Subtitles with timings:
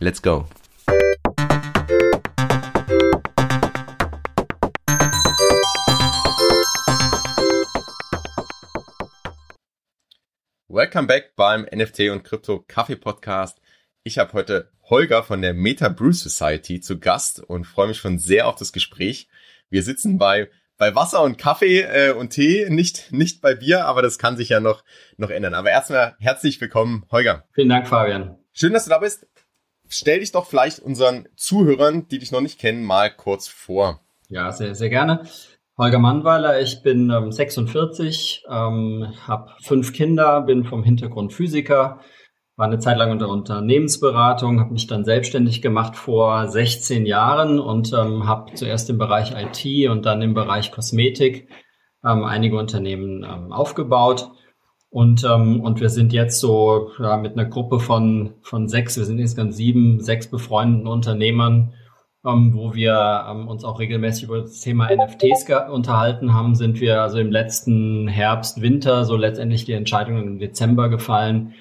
[0.00, 0.48] Let's go.
[10.66, 13.60] Welcome back beim NFT und Krypto Kaffee Podcast.
[14.02, 18.18] Ich habe heute Holger von der Meta Brew Society zu Gast und freue mich schon
[18.18, 19.28] sehr auf das Gespräch.
[19.70, 24.02] Wir sitzen bei bei Wasser und Kaffee äh, und Tee, nicht nicht bei Bier, aber
[24.02, 24.82] das kann sich ja noch
[25.18, 25.54] noch ändern.
[25.54, 27.46] Aber erstmal herzlich willkommen, Holger.
[27.52, 28.36] Vielen Dank, Fabian.
[28.52, 29.28] Schön, dass du da bist
[29.88, 34.00] stell dich doch vielleicht unseren Zuhörern, die dich noch nicht kennen, mal kurz vor.
[34.28, 35.26] Ja, sehr, sehr gerne.
[35.76, 42.00] Holger Mannweiler, ich bin ähm, 46, ähm, habe fünf Kinder, bin vom Hintergrund Physiker,
[42.56, 47.92] war eine Zeit lang unter Unternehmensberatung, habe mich dann selbstständig gemacht vor 16 Jahren und
[47.92, 51.48] ähm, habe zuerst im Bereich IT und dann im Bereich Kosmetik
[52.04, 54.30] ähm, einige Unternehmen ähm, aufgebaut
[54.94, 59.04] und, ähm, und wir sind jetzt so ja, mit einer Gruppe von, von sechs, wir
[59.04, 61.74] sind insgesamt sieben, sechs befreundeten Unternehmern,
[62.24, 67.02] ähm, wo wir ähm, uns auch regelmäßig über das Thema NFTs unterhalten haben, sind wir
[67.02, 71.54] also im letzten Herbst, Winter, so letztendlich die Entscheidung im Dezember gefallen,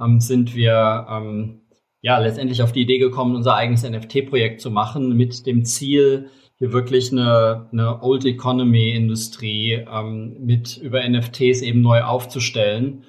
[0.00, 1.60] ähm, sind wir ähm,
[2.00, 6.30] ja letztendlich auf die Idee gekommen, unser eigenes NFT-Projekt zu machen mit dem Ziel,
[6.60, 13.04] hier wirklich eine, eine Old Economy Industrie ähm, mit über NFTs eben neu aufzustellen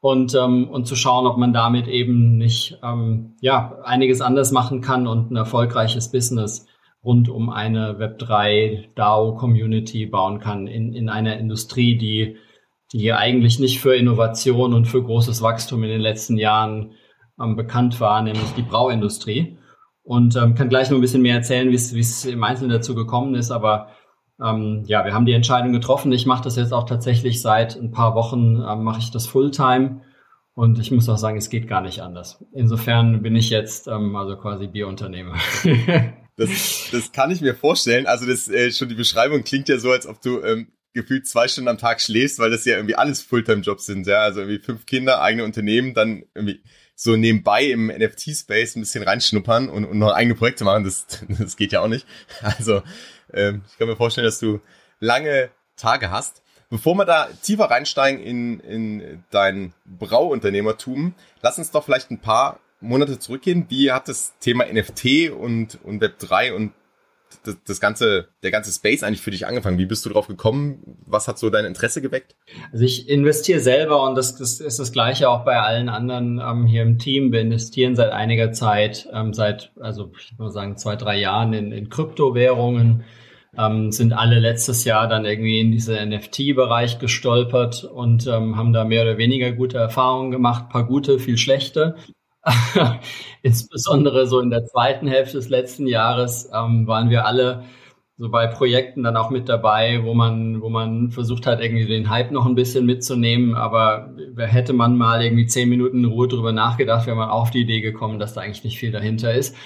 [0.00, 4.80] und, ähm, und zu schauen, ob man damit eben nicht ähm, ja, einiges anders machen
[4.80, 6.66] kann und ein erfolgreiches Business
[7.04, 12.38] rund um eine Web3 DAO Community bauen kann in, in einer Industrie, die,
[12.94, 16.92] die eigentlich nicht für Innovation und für großes Wachstum in den letzten Jahren
[17.38, 19.58] ähm, bekannt war, nämlich die Brauindustrie
[20.04, 23.34] und ähm, kann gleich noch ein bisschen mehr erzählen, wie es im Einzelnen dazu gekommen
[23.34, 23.50] ist.
[23.50, 23.88] Aber
[24.42, 26.12] ähm, ja, wir haben die Entscheidung getroffen.
[26.12, 30.02] Ich mache das jetzt auch tatsächlich seit ein paar Wochen, ähm, mache ich das Fulltime.
[30.54, 32.44] Und ich muss auch sagen, es geht gar nicht anders.
[32.52, 35.34] Insofern bin ich jetzt ähm, also quasi Bierunternehmer.
[36.36, 38.06] das, das kann ich mir vorstellen.
[38.06, 41.48] Also das äh, schon die Beschreibung klingt ja so, als ob du ähm, gefühlt zwei
[41.48, 44.06] Stunden am Tag schläfst, weil das ja irgendwie alles Fulltime-Jobs sind.
[44.06, 46.62] Ja, also irgendwie fünf Kinder, eigene Unternehmen, dann irgendwie
[46.94, 51.56] so nebenbei im NFT-Space ein bisschen reinschnuppern und, und noch eigene Projekte machen, das, das
[51.56, 52.06] geht ja auch nicht.
[52.42, 52.82] Also
[53.32, 54.60] ähm, ich kann mir vorstellen, dass du
[55.00, 56.42] lange Tage hast.
[56.70, 62.58] Bevor wir da tiefer reinsteigen in, in dein Brauunternehmertum, lass uns doch vielleicht ein paar
[62.80, 63.66] Monate zurückgehen.
[63.68, 66.72] Wie hat das Thema NFT und, und Web3 und
[67.44, 69.78] das, das ganze, der ganze Space eigentlich für dich angefangen?
[69.78, 70.98] Wie bist du drauf gekommen?
[71.06, 72.36] Was hat so dein Interesse geweckt?
[72.72, 76.66] Also ich investiere selber und das, das ist das Gleiche auch bei allen anderen ähm,
[76.66, 77.32] hier im Team.
[77.32, 81.72] Wir investieren seit einiger Zeit, ähm, seit, also ich würde sagen, zwei, drei Jahren in,
[81.72, 83.04] in Kryptowährungen.
[83.56, 88.84] Ähm, sind alle letztes Jahr dann irgendwie in diese NFT-Bereich gestolpert und ähm, haben da
[88.84, 91.94] mehr oder weniger gute Erfahrungen gemacht, paar gute, viel schlechte.
[93.42, 97.64] Insbesondere so in der zweiten Hälfte des letzten Jahres ähm, waren wir alle
[98.16, 102.10] so bei Projekten dann auch mit dabei, wo man, wo man versucht hat, irgendwie den
[102.10, 103.56] Hype noch ein bisschen mitzunehmen.
[103.56, 107.62] Aber hätte man mal irgendwie zehn Minuten in Ruhe drüber nachgedacht, wäre man auf die
[107.62, 109.56] Idee gekommen, dass da eigentlich nicht viel dahinter ist.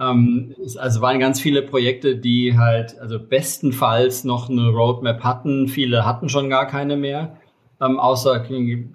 [0.00, 5.68] Ähm, es, also waren ganz viele Projekte, die halt, also bestenfalls noch eine Roadmap hatten.
[5.68, 7.36] Viele hatten schon gar keine mehr
[7.80, 8.44] ähm, außer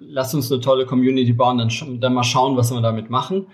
[0.00, 3.46] lass uns eine tolle Community bauen, dann, dann mal schauen, was wir damit machen.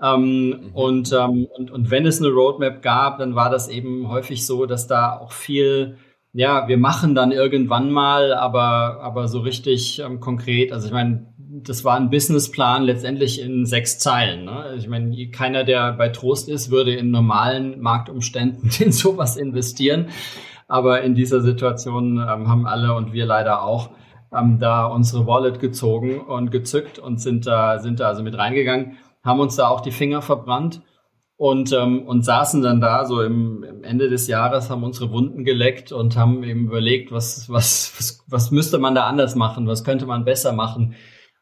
[0.00, 0.70] Ähm, mhm.
[0.74, 4.64] und, ähm, und, und wenn es eine Roadmap gab, dann war das eben häufig so,
[4.64, 5.96] dass da auch viel,
[6.32, 11.26] ja, wir machen dann irgendwann mal, aber, aber so richtig ähm, konkret, also ich meine,
[11.64, 14.44] das war ein Businessplan letztendlich in sechs Zeilen.
[14.44, 14.74] Ne?
[14.76, 20.08] Ich meine, keiner, der bei Trost ist, würde in normalen Marktumständen in sowas investieren.
[20.68, 23.90] Aber in dieser Situation ähm, haben alle und wir leider auch
[24.30, 28.98] haben da unsere Wallet gezogen und gezückt und sind da, sind da also mit reingegangen,
[29.24, 30.82] haben uns da auch die Finger verbrannt
[31.36, 35.44] und, ähm, und saßen dann da so im, im Ende des Jahres, haben unsere Wunden
[35.44, 39.84] geleckt und haben eben überlegt, was, was, was, was müsste man da anders machen, was
[39.84, 40.94] könnte man besser machen.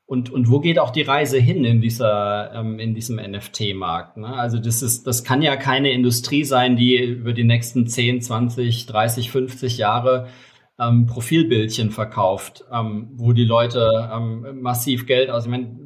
[0.05, 4.19] Und, und wo geht auch die Reise hin in dieser ähm, in diesem NFT-Markt?
[4.19, 4.29] Ne?
[4.29, 8.87] Also das ist das kann ja keine Industrie sein, die über die nächsten 10, 20,
[8.87, 10.29] 30, 50 Jahre
[10.79, 15.45] ähm, Profilbildchen verkauft, ähm, wo die Leute ähm, massiv Geld aus.
[15.45, 15.77] Ich meine,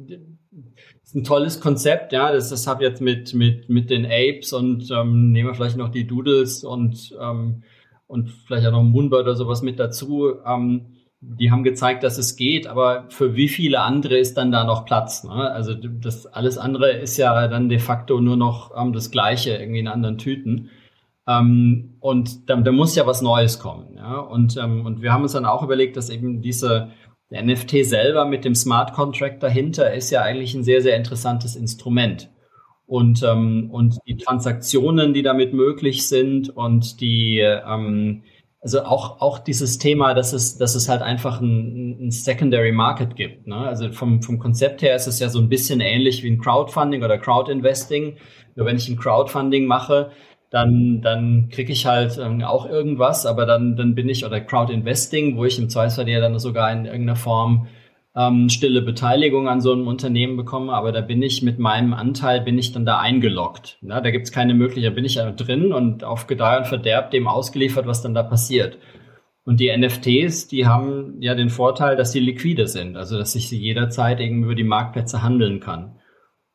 [1.11, 2.31] ist ein tolles Konzept, ja.
[2.31, 5.89] Das, das habe jetzt mit, mit, mit den Apes und ähm, nehmen wir vielleicht noch
[5.89, 7.63] die Doodles und, ähm,
[8.07, 10.35] und vielleicht auch noch Moonbird oder sowas mit dazu.
[10.45, 10.87] Ähm,
[11.19, 14.85] die haben gezeigt, dass es geht, aber für wie viele andere ist dann da noch
[14.85, 15.23] Platz?
[15.23, 15.31] Ne?
[15.31, 19.79] Also das alles andere ist ja dann de facto nur noch ähm, das Gleiche, irgendwie
[19.79, 20.69] in anderen Tüten.
[21.39, 23.95] Ähm, und da, da muss ja was Neues kommen.
[23.95, 24.17] Ja?
[24.17, 26.89] Und, ähm, und wir haben uns dann auch überlegt, dass eben diese
[27.31, 32.29] NFT selber mit dem Smart Contract dahinter ist ja eigentlich ein sehr, sehr interessantes Instrument.
[32.85, 38.23] Und, ähm, und die Transaktionen, die damit möglich sind und die, ähm,
[38.59, 43.15] also auch, auch dieses Thema, dass es, dass es halt einfach ein, ein Secondary Market
[43.15, 43.47] gibt.
[43.47, 43.55] Ne?
[43.55, 47.01] Also vom, vom Konzept her ist es ja so ein bisschen ähnlich wie ein Crowdfunding
[47.03, 48.17] oder Crowdinvesting.
[48.55, 50.11] Nur wenn ich ein Crowdfunding mache,
[50.51, 54.71] dann, dann kriege ich halt ähm, auch irgendwas, aber dann, dann bin ich, oder Crowd
[54.71, 57.67] Investing, wo ich im Zweifelsfall ja dann sogar in irgendeiner Form
[58.13, 62.41] ähm, stille Beteiligung an so einem Unternehmen bekomme, aber da bin ich mit meinem Anteil,
[62.41, 63.77] bin ich dann da eingeloggt.
[63.81, 67.11] Na, da gibt's keine Möglichkeit, da bin ich ja drin und auf Gedeih und Verderb
[67.11, 68.77] dem ausgeliefert, was dann da passiert.
[69.45, 73.47] Und die NFTs, die haben ja den Vorteil, dass sie liquide sind, also dass ich
[73.47, 75.95] sie jederzeit irgendwie über die Marktplätze handeln kann.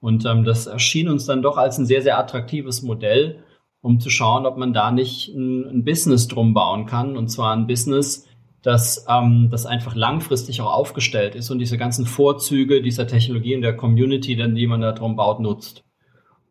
[0.01, 3.43] Und ähm, das erschien uns dann doch als ein sehr, sehr attraktives Modell,
[3.87, 7.17] um zu schauen, ob man da nicht ein, ein Business drum bauen kann.
[7.17, 8.27] Und zwar ein Business,
[8.61, 13.63] das, ähm, das einfach langfristig auch aufgestellt ist und diese ganzen Vorzüge dieser Technologie in
[13.63, 15.85] der Community, dann, die man da drum baut, nutzt.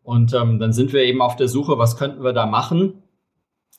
[0.02, 3.02] Und ähm, dann sind wir eben auf der Suche, was könnten wir da machen?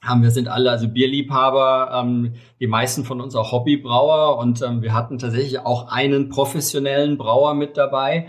[0.03, 4.83] Haben wir sind alle also Bierliebhaber, ähm, die meisten von uns auch Hobbybrauer und ähm,
[4.83, 8.27] wir hatten tatsächlich auch einen professionellen Brauer mit dabei.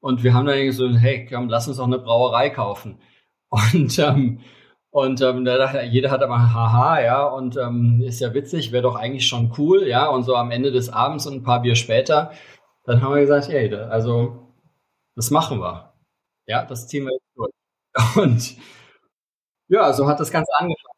[0.00, 2.98] Und wir haben dann so, hey, komm, lass uns doch eine Brauerei kaufen.
[3.48, 4.40] Und ähm,
[4.90, 8.82] und ähm, da dachte jeder hat aber haha, ja, und ähm, ist ja witzig, wäre
[8.82, 10.08] doch eigentlich schon cool, ja.
[10.08, 12.32] Und so am Ende des Abends und ein paar Bier später,
[12.84, 14.54] dann haben wir gesagt, ey, also
[15.14, 15.92] das machen wir.
[16.46, 17.52] Ja, das ziehen wir jetzt durch.
[18.16, 18.56] Und
[19.68, 20.94] ja, so hat das Ganze angefangen.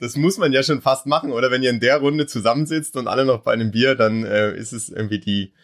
[0.00, 1.50] Das muss man ja schon fast machen, oder?
[1.50, 4.72] Wenn ihr in der Runde zusammensitzt und alle noch bei einem Bier, dann äh, ist
[4.72, 5.54] es irgendwie die,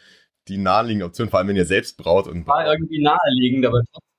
[0.48, 2.28] die naheliegende Option, vor allem wenn ihr selbst braut.
[2.28, 4.09] Und War irgendwie naheliegend, aber trotzdem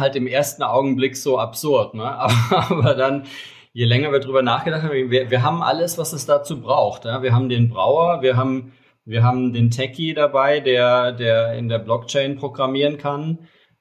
[0.00, 1.94] halt im ersten Augenblick so absurd.
[1.94, 2.04] Ne?
[2.04, 3.24] Aber, aber dann,
[3.72, 7.04] je länger wir drüber nachgedacht haben, wir, wir haben alles, was es dazu braucht.
[7.04, 7.22] Ja?
[7.22, 8.72] Wir haben den Brauer, wir haben,
[9.04, 13.38] wir haben den Techie dabei, der, der in der Blockchain programmieren kann.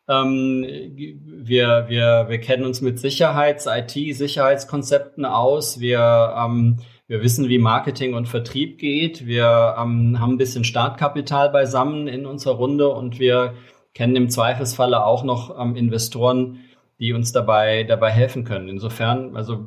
[0.10, 5.80] Ähm, wir, wir, wir kennen uns mit Sicherheits-, IT-Sicherheitskonzepten aus.
[5.82, 9.26] Wir, ähm, wir wissen, wie Marketing und Vertrieb geht.
[9.28, 13.54] Wir ähm, haben ein bisschen Startkapital beisammen in unserer Runde und wir
[13.98, 16.60] kennen im Zweifelsfalle auch noch ähm, Investoren,
[17.00, 18.70] die uns dabei, dabei helfen können.
[18.70, 19.66] Insofern, also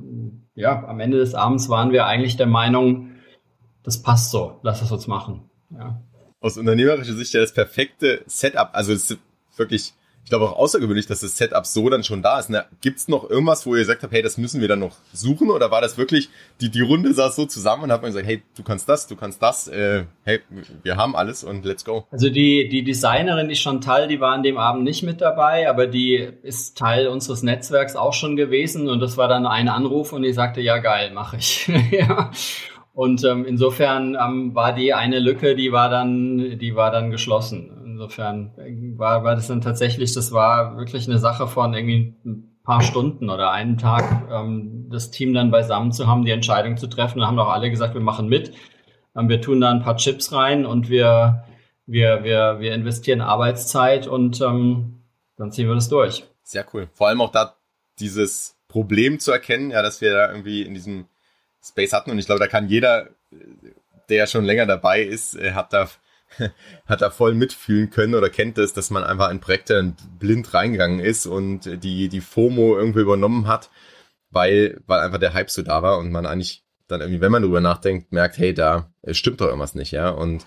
[0.54, 3.16] ja, am Ende des Abends waren wir eigentlich der Meinung,
[3.82, 5.50] das passt so, lass es uns machen.
[5.70, 6.00] Ja.
[6.38, 9.18] Aus unternehmerischer Sicht ja das perfekte Setup, also es ist
[9.56, 9.94] wirklich
[10.24, 12.50] ich glaube auch außergewöhnlich, dass das Setup so dann schon da ist.
[12.50, 12.64] Ne?
[12.80, 15.50] Gibt es noch irgendwas, wo ihr gesagt habt, hey, das müssen wir dann noch suchen?
[15.50, 16.28] Oder war das wirklich,
[16.60, 19.16] die, die Runde saß so zusammen und hat man gesagt, hey, du kannst das, du
[19.16, 20.40] kannst das, äh, hey,
[20.82, 22.06] wir haben alles und let's go.
[22.10, 25.86] Also die, die Designerin, die Chantal, die war an dem Abend nicht mit dabei, aber
[25.86, 30.22] die ist Teil unseres Netzwerks auch schon gewesen und das war dann ein Anruf und
[30.22, 31.68] die sagte, ja geil, mache ich.
[31.90, 32.30] ja.
[32.92, 37.79] Und ähm, insofern ähm, war die eine Lücke, die war dann, die war dann geschlossen.
[38.00, 38.54] Insofern
[38.96, 43.28] war, war das dann tatsächlich, das war wirklich eine Sache von irgendwie ein paar Stunden
[43.28, 47.18] oder einen Tag, ähm, das Team dann beisammen zu haben, die Entscheidung zu treffen.
[47.18, 48.54] Da haben doch alle gesagt, wir machen mit.
[49.14, 51.44] Ähm, wir tun da ein paar Chips rein und wir,
[51.84, 55.02] wir, wir, wir investieren Arbeitszeit und ähm,
[55.36, 56.24] dann ziehen wir das durch.
[56.42, 56.88] Sehr cool.
[56.94, 57.56] Vor allem auch da
[57.98, 61.04] dieses Problem zu erkennen, ja, dass wir da irgendwie in diesem
[61.62, 62.10] Space hatten.
[62.10, 63.10] Und ich glaube, da kann jeder,
[64.08, 65.86] der schon länger dabei ist, äh, hat da
[66.86, 71.00] hat er voll mitfühlen können oder kennt es, dass man einfach in Projekte blind reingegangen
[71.00, 73.70] ist und die, die FOMO irgendwie übernommen hat,
[74.30, 77.42] weil, weil einfach der Hype so da war und man eigentlich dann irgendwie, wenn man
[77.42, 80.10] drüber nachdenkt, merkt, hey, da stimmt doch irgendwas nicht, ja.
[80.10, 80.46] Und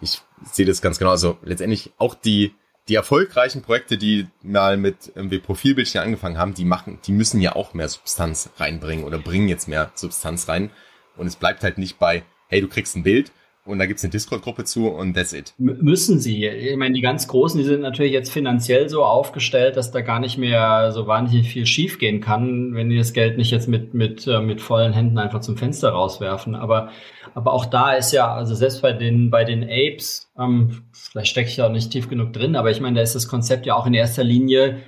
[0.00, 1.10] ich sehe das ganz genau.
[1.10, 2.54] Also letztendlich auch die,
[2.88, 7.54] die erfolgreichen Projekte, die mal mit irgendwie Profilbildchen angefangen haben, die machen, die müssen ja
[7.54, 10.70] auch mehr Substanz reinbringen oder bringen jetzt mehr Substanz rein.
[11.16, 13.32] Und es bleibt halt nicht bei, hey, du kriegst ein Bild,
[13.70, 15.54] und da gibt's eine Discord-Gruppe zu und that's it.
[15.58, 16.46] M müssen sie.
[16.46, 20.20] Ich meine, die ganz Großen, die sind natürlich jetzt finanziell so aufgestellt, dass da gar
[20.20, 24.26] nicht mehr so wahnsinnig viel schiefgehen kann, wenn die das Geld nicht jetzt mit, mit,
[24.26, 26.54] äh, mit vollen Händen einfach zum Fenster rauswerfen.
[26.54, 26.90] Aber,
[27.34, 31.48] aber auch da ist ja, also selbst bei den, bei den Apes, ähm, vielleicht stecke
[31.48, 33.74] ich ja auch nicht tief genug drin, aber ich meine, da ist das Konzept ja
[33.74, 34.80] auch in erster Linie,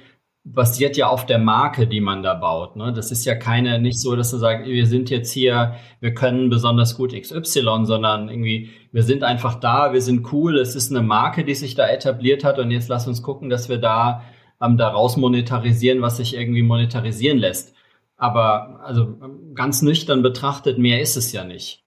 [0.45, 2.75] basiert ja auf der Marke, die man da baut.
[2.77, 2.93] Ne?
[2.93, 6.51] Das ist ja keine, nicht so, dass du sagst, wir sind jetzt hier, wir können
[6.51, 11.03] besonders gut XY, sondern irgendwie, wir sind einfach da, wir sind cool, es ist eine
[11.03, 14.25] Marke, die sich da etabliert hat und jetzt lass uns gucken, dass wir da
[14.61, 17.75] ähm, daraus monetarisieren, was sich irgendwie monetarisieren lässt.
[18.17, 19.17] Aber also
[19.55, 21.85] ganz nüchtern betrachtet, mehr ist es ja nicht.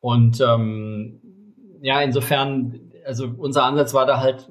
[0.00, 1.20] Und ähm,
[1.80, 4.48] ja, insofern also unser Ansatz war da halt,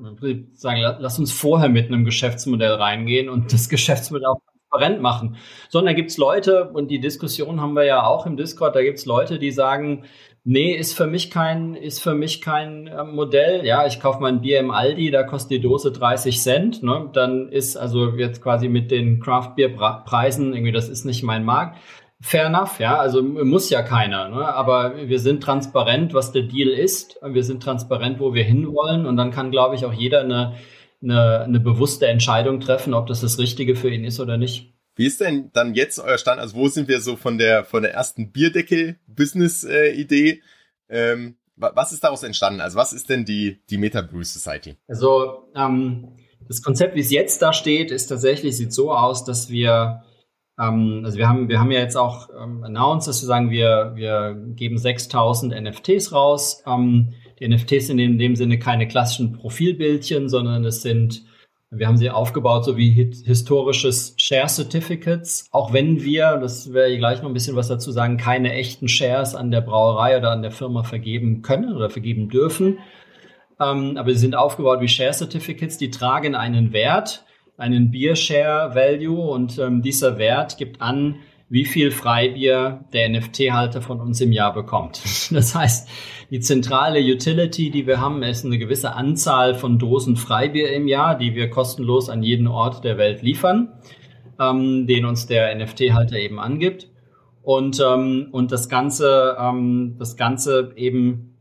[0.54, 5.38] sagen, lass uns vorher mit einem Geschäftsmodell reingehen und das Geschäftsmodell auch transparent machen.
[5.70, 9.06] Sondern da gibt's Leute, und die Diskussion haben wir ja auch im Discord, da gibt's
[9.06, 10.06] Leute, die sagen,
[10.44, 13.66] nee, ist für mich kein, ist für mich kein äh, Modell.
[13.66, 16.84] Ja, ich kaufe mein Bier im Aldi, da kostet die Dose 30 Cent.
[16.84, 17.10] Ne?
[17.14, 21.44] Dann ist also jetzt quasi mit den Craft Beer Preisen irgendwie, das ist nicht mein
[21.44, 21.80] Markt.
[22.27, 24.48] Fair enough, ja, also muss ja keiner, ne?
[24.48, 29.15] aber wir sind transparent, was der Deal ist, wir sind transparent, wo wir hinwollen und
[29.15, 30.55] dann kann, glaube ich, auch jeder eine,
[31.03, 34.74] eine, eine bewusste Entscheidung treffen, ob das das Richtige für ihn ist oder nicht.
[34.96, 36.41] Wie ist denn dann jetzt euer Stand?
[36.41, 40.41] Also wo sind wir so von der von der ersten Bierdeckel-Business-Idee?
[40.89, 42.60] Ähm, was ist daraus entstanden?
[42.60, 44.77] Also was ist denn die die Meta Brew Society?
[44.88, 46.15] Also ähm,
[46.48, 50.01] das Konzept, wie es jetzt da steht, ist tatsächlich sieht so aus, dass wir
[50.60, 53.94] ähm, also wir haben, wir haben ja jetzt auch ähm, announced, dass wir sagen, wir,
[53.96, 56.64] wir geben 6000 NFTs raus.
[56.66, 61.24] Ähm, die NFTs sind in dem Sinne keine klassischen Profilbildchen, sondern es sind,
[61.70, 62.92] wir haben sie aufgebaut, so wie
[63.26, 65.50] historisches Share Certificates.
[65.52, 68.88] Auch wenn wir, das werde ich gleich noch ein bisschen was dazu sagen, keine echten
[68.88, 72.80] Shares an der Brauerei oder an der Firma vergeben können oder vergeben dürfen.
[73.60, 77.26] Ähm, aber sie sind aufgebaut wie Share Certificates, die tragen einen Wert
[77.58, 81.16] einen Beer Share Value und ähm, dieser Wert gibt an,
[81.48, 85.02] wie viel Freibier der NFT-Halter von uns im Jahr bekommt.
[85.32, 85.90] Das heißt,
[86.32, 91.18] die zentrale Utility, die wir haben, ist eine gewisse Anzahl von Dosen Freibier im Jahr,
[91.18, 93.74] die wir kostenlos an jeden Ort der Welt liefern,
[94.40, 96.90] ähm, den uns der NFT-Halter eben angibt.
[97.42, 101.35] Und, ähm, und das Ganze, ähm, das Ganze eben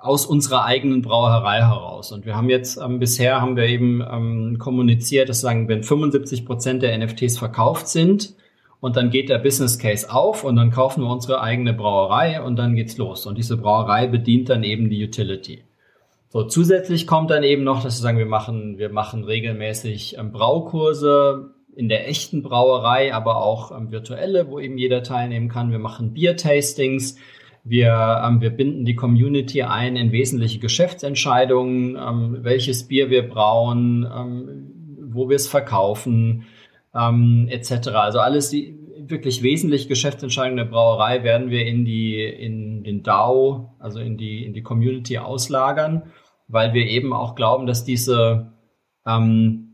[0.00, 2.12] aus unserer eigenen Brauerei heraus.
[2.12, 6.46] Und wir haben jetzt ähm, bisher haben wir eben ähm, kommuniziert, dass sagen, wenn 75
[6.46, 8.34] Prozent der NFTs verkauft sind
[8.80, 12.56] und dann geht der Business Case auf und dann kaufen wir unsere eigene Brauerei und
[12.56, 13.26] dann geht's los.
[13.26, 15.64] Und diese Brauerei bedient dann eben die Utility.
[16.30, 20.32] So, zusätzlich kommt dann eben noch, dass wir sagen, wir machen, wir machen regelmäßig ähm,
[20.32, 25.72] Braukurse in der echten Brauerei, aber auch ähm, virtuelle, wo eben jeder teilnehmen kann.
[25.72, 27.16] Wir machen Bier-Tastings.
[27.62, 34.08] Wir, ähm, wir binden die Community ein in wesentliche Geschäftsentscheidungen, ähm, welches Bier wir brauen,
[34.12, 36.46] ähm, wo wir es verkaufen,
[36.94, 37.88] ähm, etc.
[37.88, 43.74] Also alles die wirklich wesentlich Geschäftsentscheidungen der Brauerei werden wir in die in den DAO,
[43.78, 46.04] also in die in die Community auslagern,
[46.48, 48.52] weil wir eben auch glauben, dass diese
[49.06, 49.70] ähm,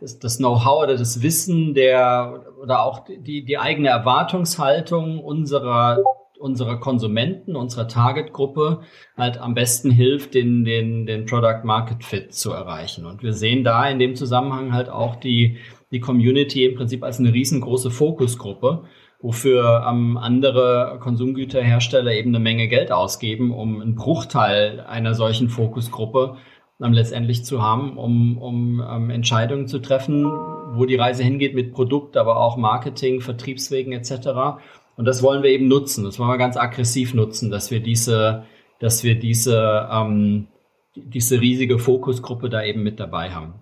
[0.00, 5.98] das, das Know-how oder das Wissen der oder auch die, die eigene Erwartungshaltung unserer
[6.40, 8.80] unserer Konsumenten, unserer Target-Gruppe
[9.16, 13.04] halt am besten hilft, den, den, den Product Market Fit zu erreichen.
[13.06, 15.58] Und wir sehen da in dem Zusammenhang halt auch die,
[15.92, 18.84] die Community im Prinzip als eine riesengroße Fokusgruppe,
[19.20, 26.36] wofür ähm, andere Konsumgüterhersteller eben eine Menge Geld ausgeben, um einen Bruchteil einer solchen Fokusgruppe
[26.82, 31.72] ähm, letztendlich zu haben, um, um ähm, Entscheidungen zu treffen, wo die Reise hingeht mit
[31.72, 34.60] Produkt, aber auch Marketing, Vertriebswegen etc.
[34.96, 36.04] Und das wollen wir eben nutzen.
[36.04, 38.44] Das wollen wir ganz aggressiv nutzen, dass wir diese,
[38.80, 40.48] dass wir diese, ähm,
[40.94, 43.54] diese riesige Fokusgruppe da eben mit dabei haben.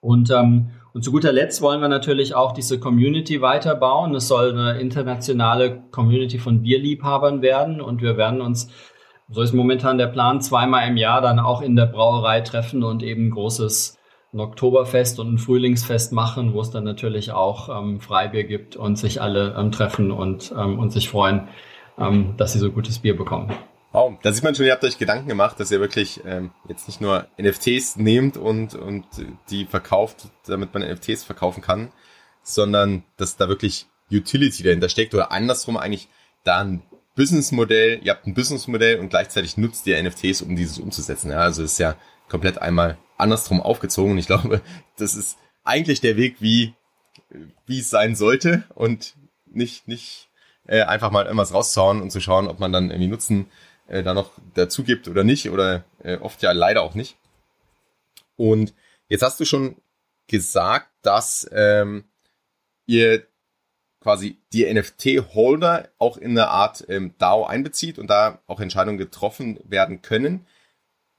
[0.00, 4.14] Und, ähm, und zu guter Letzt wollen wir natürlich auch diese Community weiterbauen.
[4.14, 8.70] Es soll eine internationale Community von Bierliebhabern werden und wir werden uns,
[9.28, 13.02] so ist momentan der Plan, zweimal im Jahr dann auch in der Brauerei treffen und
[13.02, 13.98] eben großes
[14.36, 18.96] ein Oktoberfest und ein Frühlingsfest machen, wo es dann natürlich auch ähm, Freibier gibt und
[18.96, 21.48] sich alle ähm, treffen und, ähm, und sich freuen,
[21.98, 23.52] ähm, dass sie so gutes Bier bekommen.
[23.92, 26.86] Wow, da sieht man schon, ihr habt euch Gedanken gemacht, dass ihr wirklich ähm, jetzt
[26.86, 29.06] nicht nur NFTs nehmt und, und
[29.48, 31.90] die verkauft, damit man NFTs verkaufen kann,
[32.42, 36.08] sondern dass da wirklich Utility dahinter steckt oder andersrum eigentlich
[36.44, 36.82] da ein
[37.14, 41.30] Businessmodell, ihr habt ein Businessmodell und gleichzeitig nutzt ihr NFTs, um dieses umzusetzen.
[41.30, 41.96] Ja, also ist ja
[42.28, 44.18] komplett einmal andersrum aufgezogen.
[44.18, 44.62] Ich glaube,
[44.96, 46.74] das ist eigentlich der Weg, wie,
[47.66, 49.14] wie es sein sollte und
[49.46, 50.28] nicht, nicht
[50.66, 53.46] äh, einfach mal irgendwas rauszuhauen und zu schauen, ob man dann irgendwie Nutzen
[53.88, 57.16] äh, da noch dazu gibt oder nicht oder äh, oft ja leider auch nicht.
[58.36, 58.74] Und
[59.08, 59.76] jetzt hast du schon
[60.26, 62.04] gesagt, dass ähm,
[62.86, 63.26] ihr
[64.00, 69.58] quasi die NFT-Holder auch in eine Art ähm, DAO einbezieht und da auch Entscheidungen getroffen
[69.64, 70.46] werden können.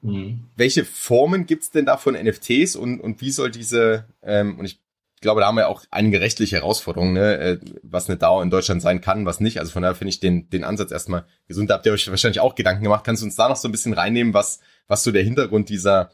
[0.07, 0.43] Mhm.
[0.55, 4.79] Welche Formen gibt's denn da von NFTs und, und wie soll diese, ähm, und ich
[5.21, 8.81] glaube, da haben wir auch einige rechtliche Herausforderungen, ne, äh, was eine DAO in Deutschland
[8.81, 9.59] sein kann, was nicht.
[9.59, 11.69] Also von daher finde ich den, den Ansatz erstmal gesund.
[11.69, 13.03] Da habt ihr euch wahrscheinlich auch Gedanken gemacht.
[13.03, 16.11] Kannst du uns da noch so ein bisschen reinnehmen, was, was so der Hintergrund dieser,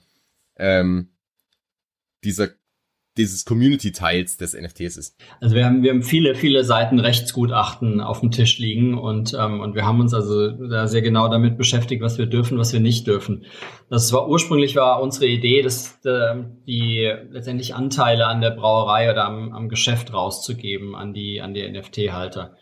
[0.57, 1.09] ähm,
[2.23, 2.50] dieser
[3.17, 5.15] dieses Community-Teils des NFTs ist?
[5.39, 9.60] Also wir haben, wir haben viele, viele Seiten Rechtsgutachten auf dem Tisch liegen und, ähm,
[9.60, 12.79] und wir haben uns also da sehr genau damit beschäftigt, was wir dürfen, was wir
[12.79, 13.46] nicht dürfen.
[13.89, 19.25] Das war ursprünglich war unsere Idee, dass äh, die letztendlich Anteile an der Brauerei oder
[19.25, 22.55] am, am Geschäft rauszugeben an die, an die NFT-Halter.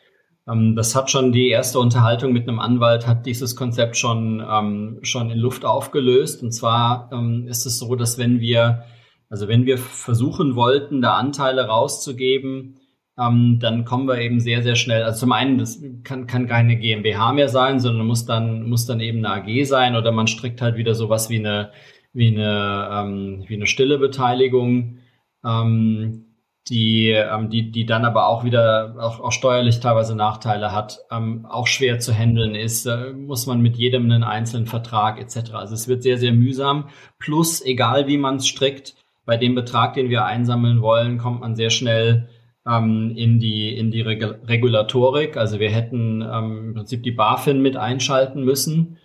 [0.47, 4.99] Ähm, das hat schon die erste Unterhaltung mit einem Anwalt, hat dieses Konzept schon, ähm,
[5.03, 6.43] schon in Luft aufgelöst.
[6.43, 8.83] Und zwar ähm, ist es so, dass wenn wir
[9.31, 12.81] also wenn wir versuchen wollten, da Anteile rauszugeben,
[13.17, 15.03] ähm, dann kommen wir eben sehr, sehr schnell.
[15.03, 18.99] Also zum einen, das kann, kann keine GmbH mehr sein, sondern muss dann, muss dann
[18.99, 21.71] eben eine AG sein oder man strickt halt wieder sowas wie eine,
[22.13, 24.99] wie eine, ähm, wie eine stille Beteiligung,
[25.45, 26.25] ähm,
[26.69, 31.45] die, ähm, die, die dann aber auch wieder auch, auch steuerlich teilweise Nachteile hat, ähm,
[31.49, 35.53] auch schwer zu handeln ist, äh, muss man mit jedem einen einzelnen Vertrag etc.
[35.53, 36.89] Also es wird sehr, sehr mühsam.
[37.17, 41.55] Plus, egal wie man es strickt, bei dem Betrag, den wir einsammeln wollen, kommt man
[41.55, 42.27] sehr schnell
[42.67, 45.37] ähm, in die, in die Reg Regulatorik.
[45.37, 48.97] Also wir hätten ähm, im Prinzip die BaFin mit einschalten müssen,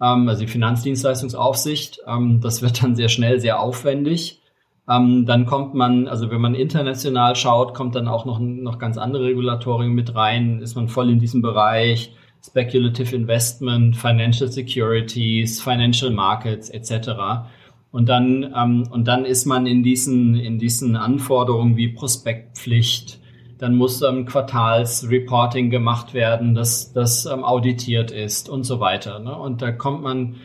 [0.00, 2.00] ähm, also die Finanzdienstleistungsaufsicht.
[2.06, 4.40] Ähm, das wird dann sehr schnell sehr aufwendig.
[4.88, 8.98] Ähm, dann kommt man, also wenn man international schaut, kommt dann auch noch, noch ganz
[8.98, 12.14] andere Regulatorik mit rein, ist man voll in diesem Bereich.
[12.44, 17.46] Speculative Investment, Financial Securities, Financial Markets etc.
[17.92, 23.20] Und dann, ähm, und dann ist man in diesen, in diesen Anforderungen wie Prospektpflicht,
[23.58, 29.20] dann muss ähm, Quartalsreporting gemacht werden, dass das ähm, auditiert ist und so weiter.
[29.20, 29.36] Ne?
[29.36, 30.36] Und da kommt man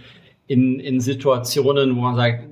[0.46, 2.48] in, in Situationen, wo man sagt,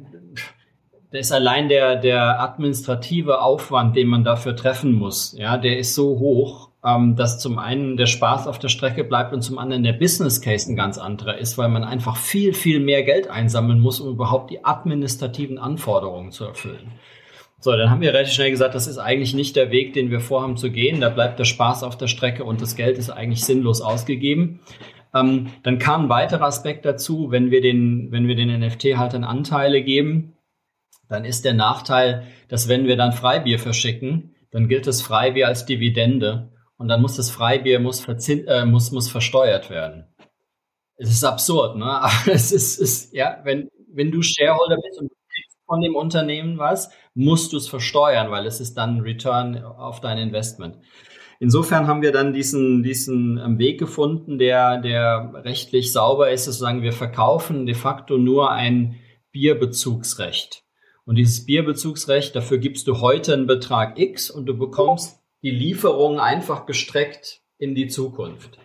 [1.12, 5.94] da ist allein der, der administrative Aufwand, den man dafür treffen muss, ja, der ist
[5.94, 9.84] so hoch, ähm, dass zum einen der Spaß auf der Strecke bleibt und zum anderen
[9.84, 13.80] der Business Case ein ganz anderer ist, weil man einfach viel, viel mehr Geld einsammeln
[13.80, 16.92] muss, um überhaupt die administrativen Anforderungen zu erfüllen.
[17.60, 20.20] So, dann haben wir relativ schnell gesagt, das ist eigentlich nicht der Weg, den wir
[20.20, 21.02] vorhaben zu gehen.
[21.02, 24.60] Da bleibt der Spaß auf der Strecke und das Geld ist eigentlich sinnlos ausgegeben.
[25.16, 29.82] Ähm, dann kam ein weiterer Aspekt dazu, wenn wir den, wenn wir den NFT-Haltern Anteile
[29.82, 30.34] geben,
[31.10, 35.66] dann ist der Nachteil, dass wenn wir dann Freibier verschicken, dann gilt das Freibier als
[35.66, 40.08] Dividende und dann muss das Freibier muss, äh, muss, muss versteuert werden.
[40.98, 41.86] Es ist absurd, ne?
[42.02, 45.96] Aber es ist, ist, ja, wenn, wenn du Shareholder bist und du kriegst von dem
[45.96, 50.78] Unternehmen was, musst du es versteuern, weil es ist dann ein Return auf dein Investment.
[51.40, 56.82] Insofern haben wir dann diesen, diesen ähm, Weg gefunden, der, der rechtlich sauber ist, sozusagen
[56.82, 58.96] wir verkaufen de facto nur ein
[59.32, 60.64] Bierbezugsrecht.
[61.06, 66.20] Und dieses Bierbezugsrecht, dafür gibst du heute einen Betrag X und du bekommst die Lieferung
[66.20, 68.58] einfach gestreckt in die Zukunft.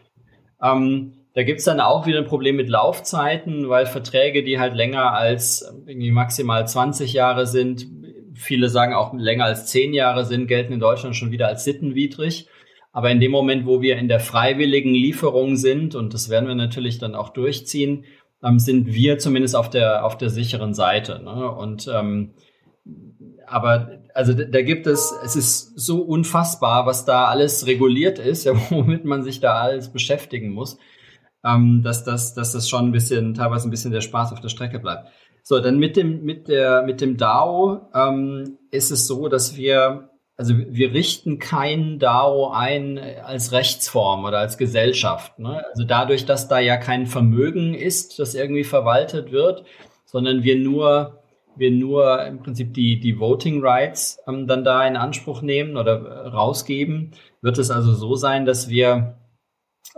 [0.62, 5.12] Ähm, da gibt's dann auch wieder ein Problem mit Laufzeiten, weil Verträge, die halt länger
[5.12, 7.86] als irgendwie maximal 20 Jahre sind,
[8.34, 12.48] viele sagen auch länger als 10 Jahre sind, gelten in Deutschland schon wieder als sittenwidrig.
[12.92, 16.54] Aber in dem Moment, wo wir in der freiwilligen Lieferung sind, und das werden wir
[16.54, 18.06] natürlich dann auch durchziehen,
[18.42, 21.22] ähm, sind wir zumindest auf der, auf der sicheren Seite.
[21.22, 21.50] Ne?
[21.50, 22.32] Und ähm,
[23.46, 28.52] aber also da gibt es, es ist so unfassbar, was da alles reguliert ist, ja,
[28.70, 30.78] womit man sich da alles beschäftigen muss,
[31.44, 34.48] ähm, dass, das, dass das schon ein bisschen, teilweise ein bisschen der Spaß auf der
[34.48, 35.08] Strecke bleibt.
[35.42, 40.10] So, dann mit dem, mit der, mit dem DAO ähm, ist es so, dass wir,
[40.36, 45.38] also wir richten kein DAO ein als Rechtsform oder als Gesellschaft.
[45.38, 45.64] Ne?
[45.70, 49.64] Also dadurch, dass da ja kein Vermögen ist, das irgendwie verwaltet wird,
[50.04, 51.19] sondern wir nur
[51.60, 56.00] wir nur im Prinzip die, die Voting Rights ähm, dann da in Anspruch nehmen oder
[56.00, 59.16] äh, rausgeben, wird es also so sein, dass wir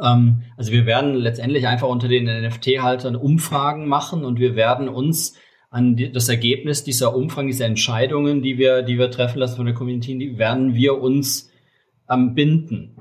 [0.01, 5.39] ähm, also wir werden letztendlich einfach unter den NFT-Haltern Umfragen machen und wir werden uns
[5.71, 9.67] an die, das Ergebnis dieser Umfragen, dieser Entscheidungen, die wir, die wir treffen lassen von
[9.67, 11.51] der Community, die werden wir uns
[12.11, 12.97] ähm, binden.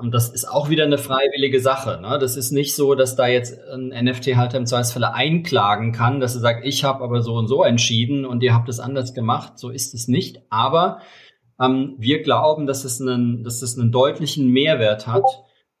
[0.00, 2.00] Und das ist auch wieder eine freiwillige Sache.
[2.00, 2.18] Ne?
[2.18, 6.40] Das ist nicht so, dass da jetzt ein NFT-Halter im Zweifelsfall einklagen kann, dass er
[6.40, 9.58] sagt, ich habe aber so und so entschieden und ihr habt es anders gemacht.
[9.58, 10.42] So ist es nicht.
[10.48, 11.00] Aber
[11.60, 15.24] ähm, wir glauben, dass es einen, dass es einen deutlichen Mehrwert hat,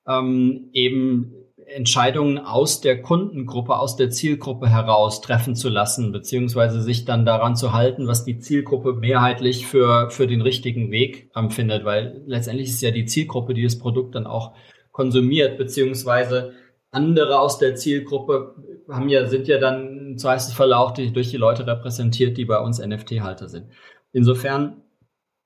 [0.06, 1.34] ähm, eben
[1.74, 7.56] Entscheidungen aus der Kundengruppe, aus der Zielgruppe heraus treffen zu lassen, beziehungsweise sich dann daran
[7.56, 12.82] zu halten, was die Zielgruppe mehrheitlich für, für den richtigen Weg empfindet, weil letztendlich ist
[12.82, 14.52] ja die Zielgruppe, die das Produkt dann auch
[14.92, 16.52] konsumiert, beziehungsweise
[16.90, 18.54] andere aus der Zielgruppe
[18.88, 22.58] haben ja, sind ja dann im Zweifelsfall auch die, durch die Leute repräsentiert, die bei
[22.58, 23.66] uns NFT-Halter sind.
[24.12, 24.82] Insofern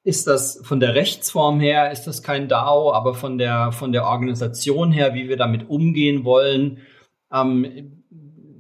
[0.05, 4.05] ist das von der Rechtsform her, ist das kein DAO, aber von der, von der
[4.05, 6.79] Organisation her, wie wir damit umgehen wollen,
[7.33, 8.05] ähm,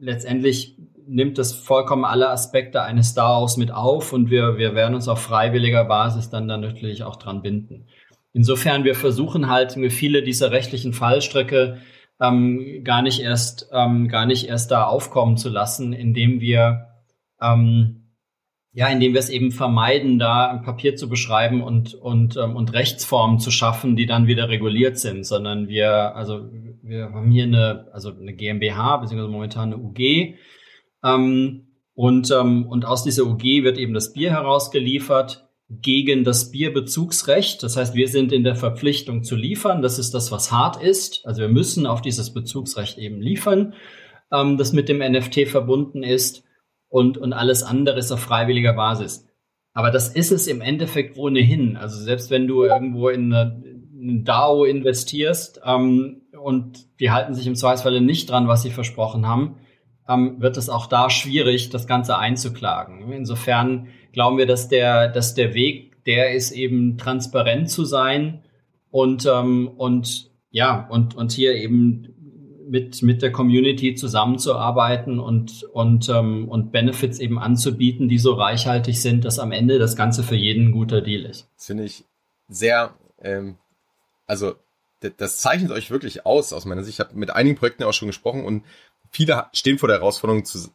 [0.00, 5.06] letztendlich nimmt das vollkommen alle Aspekte eines DAOs mit auf und wir, wir werden uns
[5.06, 7.86] auf freiwilliger Basis dann, dann natürlich auch dran binden.
[8.32, 11.78] Insofern, wir versuchen halt viele dieser rechtlichen Fallstricke
[12.20, 16.88] ähm, gar nicht erst, ähm, gar nicht erst da aufkommen zu lassen, indem wir
[17.40, 18.03] ähm,
[18.74, 22.72] ja, indem wir es eben vermeiden, da ein Papier zu beschreiben und, und, ähm, und
[22.72, 26.50] Rechtsformen zu schaffen, die dann wieder reguliert sind, sondern wir, also
[26.82, 30.34] wir haben hier eine, also eine GmbH, beziehungsweise momentan eine UG,
[31.04, 37.62] ähm, und, ähm, und aus dieser UG wird eben das Bier herausgeliefert gegen das Bierbezugsrecht.
[37.62, 39.80] Das heißt, wir sind in der Verpflichtung zu liefern.
[39.80, 41.24] Das ist das, was hart ist.
[41.24, 43.74] Also wir müssen auf dieses Bezugsrecht eben liefern,
[44.32, 46.44] ähm, das mit dem NFT verbunden ist
[46.94, 49.26] und, und alles andere ist auf freiwilliger Basis.
[49.72, 51.76] Aber das ist es im Endeffekt ohnehin.
[51.76, 53.64] Also selbst wenn du irgendwo in eine,
[53.98, 59.26] in DAO investierst ähm, und die halten sich im Zweifelsfalle nicht dran, was sie versprochen
[59.26, 59.56] haben,
[60.08, 63.10] ähm, wird es auch da schwierig, das Ganze einzuklagen.
[63.10, 68.44] Insofern glauben wir, dass der, dass der Weg, der ist eben transparent zu sein
[68.92, 72.23] und, ähm, und ja, und, und hier eben
[72.68, 79.00] mit, mit der Community zusammenzuarbeiten und, und, ähm, und Benefits eben anzubieten, die so reichhaltig
[79.00, 81.48] sind, dass am Ende das Ganze für jeden ein guter Deal ist.
[81.56, 82.04] Das finde ich
[82.48, 83.56] sehr, ähm,
[84.26, 84.54] also
[85.18, 86.98] das zeichnet euch wirklich aus, aus meiner Sicht.
[86.98, 88.64] Ich habe mit einigen Projekten auch schon gesprochen und
[89.10, 90.70] viele stehen vor der Herausforderung zu,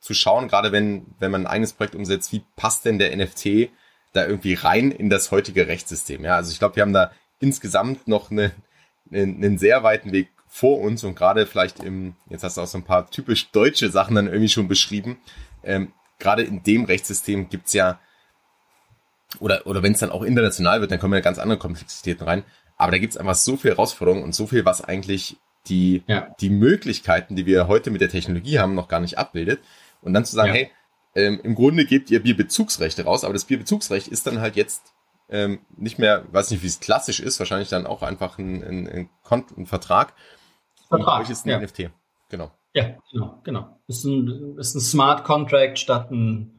[0.00, 3.70] zu schauen, gerade wenn, wenn man ein eigenes Projekt umsetzt, wie passt denn der NFT
[4.12, 6.24] da irgendwie rein in das heutige Rechtssystem?
[6.24, 8.52] Ja, also ich glaube, wir haben da insgesamt noch eine,
[9.10, 12.66] einen, einen sehr weiten Weg vor uns und gerade vielleicht im, jetzt hast du auch
[12.66, 15.18] so ein paar typisch deutsche Sachen dann irgendwie schon beschrieben,
[15.62, 18.00] ähm, gerade in dem Rechtssystem gibt's ja,
[19.40, 22.44] oder, oder wenn es dann auch international wird, dann kommen ja ganz andere Komplexitäten rein,
[22.76, 25.36] aber da gibt's einfach so viel Herausforderungen und so viel, was eigentlich
[25.68, 26.34] die, ja.
[26.40, 29.60] die Möglichkeiten, die wir heute mit der Technologie haben, noch gar nicht abbildet.
[30.02, 30.54] Und dann zu sagen, ja.
[30.54, 30.70] hey,
[31.14, 34.92] ähm, im Grunde gebt ihr Bierbezugsrechte raus, aber das Bierbezugsrecht ist dann halt jetzt
[35.28, 38.88] ähm, nicht mehr, weiß nicht, wie es klassisch ist, wahrscheinlich dann auch einfach ein, ein,
[38.88, 39.10] ein,
[39.56, 40.14] ein Vertrag.
[40.88, 41.20] Vertrag.
[41.20, 41.60] Und ist ein ja.
[41.60, 41.90] NFT.
[42.28, 42.52] Genau.
[42.74, 43.80] Ja, genau, genau.
[43.88, 46.52] Ist ein, ist ein Smart Contract statt ein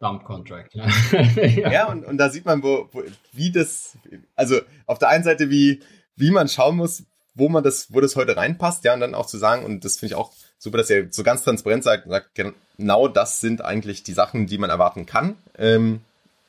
[0.00, 0.74] Dump Contract.
[0.74, 3.96] Ja, ja und, und da sieht man, wo, wo, wie das,
[4.34, 5.80] also auf der einen Seite, wie,
[6.16, 9.26] wie man schauen muss, wo man das, wo das heute reinpasst, ja, und dann auch
[9.26, 12.34] zu sagen, und das finde ich auch super, dass er so ganz transparent sagt, sagt,
[12.34, 15.36] genau das sind eigentlich die Sachen, die man erwarten kann.
[15.58, 16.00] Ähm,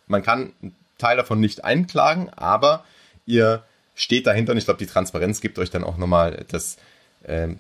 [0.08, 0.54] man kann
[1.06, 2.84] Teil davon nicht einklagen, aber
[3.28, 3.64] ihr
[3.94, 6.78] steht dahinter und ich glaube, die Transparenz gibt euch dann auch nochmal das,
[7.28, 7.60] ähm,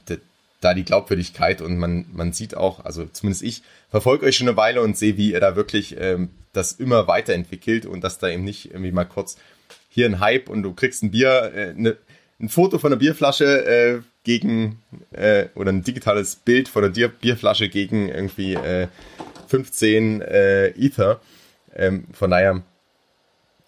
[0.61, 4.57] da die Glaubwürdigkeit und man, man sieht auch, also zumindest ich verfolge euch schon eine
[4.57, 8.43] Weile und sehe, wie ihr da wirklich ähm, das immer weiterentwickelt und dass da eben
[8.43, 9.37] nicht irgendwie mal kurz
[9.89, 11.97] hier ein Hype und du kriegst ein Bier, äh, ne,
[12.39, 14.81] ein Foto von einer Bierflasche äh, gegen
[15.11, 18.87] äh, oder ein digitales Bild von einer Bierflasche gegen irgendwie äh,
[19.47, 21.21] 15 äh, Ether.
[21.75, 22.63] Ähm, von daher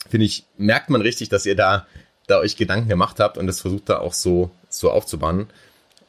[0.09, 1.85] finde ich, merkt man richtig, dass ihr da
[2.27, 5.47] da euch Gedanken gemacht habt und das versucht da auch so, so aufzubauen.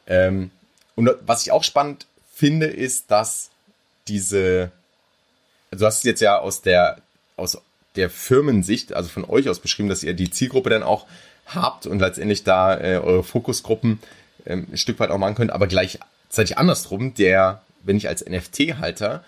[0.05, 0.51] Ähm,
[0.95, 3.49] und was ich auch spannend finde, ist, dass
[4.07, 4.71] diese,
[5.71, 6.97] also du hast es jetzt ja aus der,
[7.37, 7.57] aus
[7.95, 11.07] der Firmensicht, also von euch aus beschrieben, dass ihr die Zielgruppe dann auch
[11.45, 13.99] habt und letztendlich da äh, eure Fokusgruppen
[14.45, 19.23] ähm, ein Stück weit auch machen könnt, aber gleichzeitig andersrum, der, wenn ich als NFT-Halter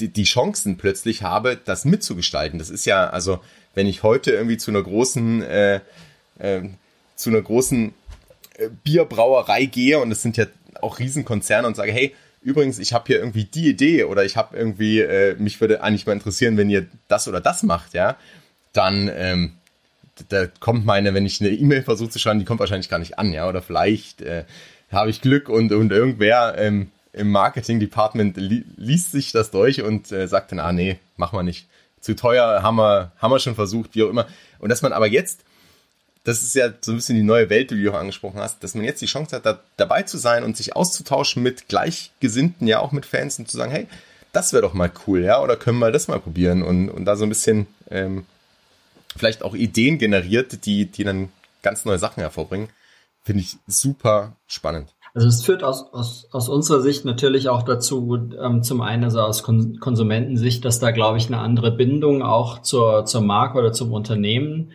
[0.00, 2.58] die, Chancen plötzlich habe, das mitzugestalten.
[2.58, 3.40] Das ist ja, also
[3.74, 5.80] wenn ich heute irgendwie zu einer großen, äh,
[6.38, 6.62] äh,
[7.16, 7.94] zu einer großen
[8.58, 10.46] äh, Bierbrauerei gehe und es sind ja
[10.80, 14.56] auch Riesenkonzerne und sage, hey, übrigens, ich habe hier irgendwie die Idee oder ich habe
[14.56, 18.16] irgendwie, äh, mich würde eigentlich mal interessieren, wenn ihr das oder das macht, ja,
[18.72, 19.52] dann ähm,
[20.28, 23.18] da kommt meine, wenn ich eine E-Mail versuche zu schreiben, die kommt wahrscheinlich gar nicht
[23.18, 24.44] an, ja, oder vielleicht äh,
[24.90, 30.12] habe ich Glück und, und irgendwer ähm, im Marketing-Department li liest sich das durch und
[30.12, 31.68] äh, sagt dann, ah nee, mach mal nicht
[32.00, 34.26] zu teuer, haben wir, haben wir schon versucht, wie auch immer.
[34.58, 35.40] Und dass man aber jetzt,
[36.24, 38.74] das ist ja so ein bisschen die neue Welt, die du auch angesprochen hast, dass
[38.74, 42.80] man jetzt die Chance hat, da dabei zu sein und sich auszutauschen mit Gleichgesinnten, ja
[42.80, 43.86] auch mit Fans und zu sagen, hey,
[44.32, 47.16] das wäre doch mal cool, ja, oder können wir das mal probieren und, und da
[47.16, 48.26] so ein bisschen ähm,
[49.16, 51.30] vielleicht auch Ideen generiert, die, die dann
[51.62, 52.68] ganz neue Sachen hervorbringen,
[53.22, 54.93] finde ich super spannend.
[55.14, 59.20] Also es führt aus, aus, aus unserer Sicht natürlich auch dazu, ähm, zum einen also
[59.20, 63.72] aus Kon Konsumentensicht, dass da, glaube ich, eine andere Bindung auch zur, zur Marke oder
[63.72, 64.72] zum Unternehmen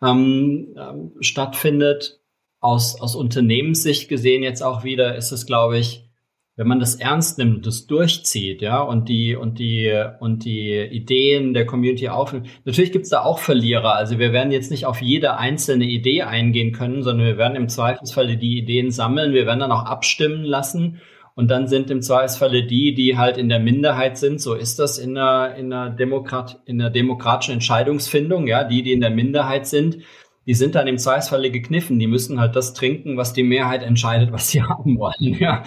[0.00, 2.20] ähm, ähm, stattfindet.
[2.60, 6.08] aus, aus Unternehmenssicht gesehen jetzt auch wieder ist es, glaube ich,
[6.56, 10.76] wenn man das ernst nimmt und das durchzieht, ja, und die, und die, und die
[10.78, 12.48] Ideen der Community aufnimmt.
[12.64, 13.94] Natürlich gibt's da auch Verlierer.
[13.94, 17.68] Also wir werden jetzt nicht auf jede einzelne Idee eingehen können, sondern wir werden im
[17.68, 21.00] Zweifelsfalle die Ideen sammeln, wir werden dann auch abstimmen lassen.
[21.34, 24.98] Und dann sind im Zweifelsfalle die, die halt in der Minderheit sind, so ist das
[24.98, 29.66] in einer, in einer, Demokrat, in einer demokratischen Entscheidungsfindung, ja, die, die in der Minderheit
[29.66, 29.98] sind,
[30.46, 31.98] die sind dann im Zweifelsfalle gekniffen.
[31.98, 35.38] Die müssen halt das trinken, was die Mehrheit entscheidet, was sie haben wollen.
[35.38, 35.62] Ja.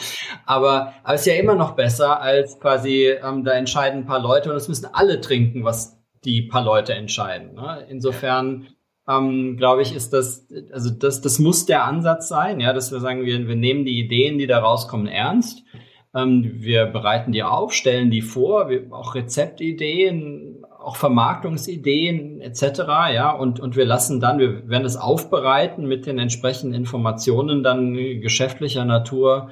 [0.46, 4.52] Aber, es ist ja immer noch besser, als quasi, ähm, da entscheiden ein paar Leute
[4.52, 7.54] und es müssen alle trinken, was die paar Leute entscheiden.
[7.54, 7.86] Ne?
[7.90, 8.68] Insofern
[9.08, 13.00] ähm, glaube ich, ist das, also das, das muss der Ansatz sein, ja, dass wir
[13.00, 15.64] sagen, wir, wir nehmen die Ideen, die da rauskommen, ernst.
[16.16, 20.55] Ähm, wir bereiten die auf, stellen die vor, wir, auch Rezeptideen,
[20.86, 22.62] auch Vermarktungsideen etc.
[23.14, 27.94] Ja, und, und wir lassen dann, wir werden es aufbereiten mit den entsprechenden Informationen dann
[27.94, 29.50] geschäftlicher Natur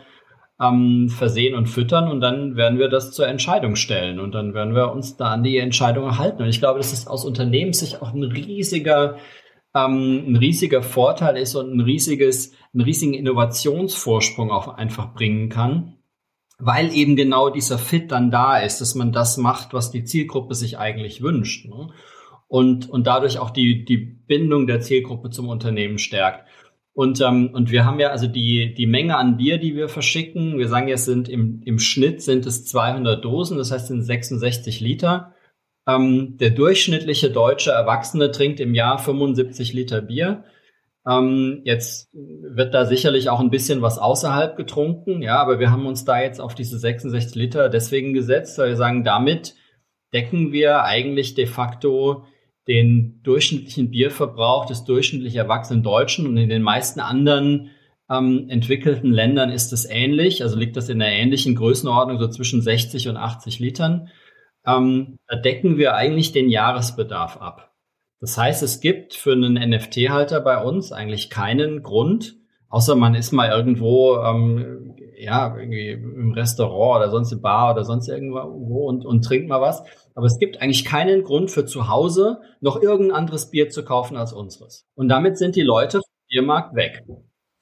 [0.61, 4.75] ähm, versehen und füttern und dann werden wir das zur Entscheidung stellen und dann werden
[4.75, 6.43] wir uns da an die Entscheidung halten.
[6.43, 9.17] Und ich glaube, das ist aus Unternehmenssicht auch ein riesiger,
[9.75, 15.97] ähm, ein riesiger Vorteil ist und ein riesiges, einen riesigen Innovationsvorsprung auch einfach bringen kann
[16.65, 20.55] weil eben genau dieser Fit dann da ist, dass man das macht, was die Zielgruppe
[20.55, 21.65] sich eigentlich wünscht.
[21.67, 21.89] Ne?
[22.47, 26.47] Und, und dadurch auch die, die Bindung der Zielgruppe zum Unternehmen stärkt.
[26.93, 30.59] Und, ähm, und wir haben ja also die, die Menge an Bier, die wir verschicken.
[30.59, 34.79] Wir sagen es sind im, im Schnitt sind es 200 Dosen, das heißt sind 66
[34.79, 35.33] Liter.
[35.87, 40.43] Ähm, der durchschnittliche deutsche Erwachsene trinkt im Jahr 75 Liter Bier.
[41.05, 45.85] Ähm, jetzt wird da sicherlich auch ein bisschen was außerhalb getrunken, ja, aber wir haben
[45.85, 49.55] uns da jetzt auf diese 66 Liter deswegen gesetzt, weil wir sagen, damit
[50.13, 52.25] decken wir eigentlich de facto
[52.67, 57.71] den durchschnittlichen Bierverbrauch des durchschnittlich erwachsenen Deutschen und in den meisten anderen
[58.09, 62.61] ähm, entwickelten Ländern ist es ähnlich, also liegt das in einer ähnlichen Größenordnung, so zwischen
[62.61, 64.09] 60 und 80 Litern.
[64.65, 67.72] Ähm, da decken wir eigentlich den Jahresbedarf ab.
[68.23, 72.37] Das heißt, es gibt für einen NFT-Halter bei uns eigentlich keinen Grund,
[72.69, 77.83] außer man ist mal irgendwo, ähm, ja, irgendwie im Restaurant oder sonst im Bar oder
[77.83, 79.83] sonst irgendwo und, und trinkt mal was.
[80.15, 84.15] Aber es gibt eigentlich keinen Grund für zu Hause noch irgendein anderes Bier zu kaufen
[84.15, 84.87] als unseres.
[84.95, 87.03] Und damit sind die Leute vom Biermarkt weg.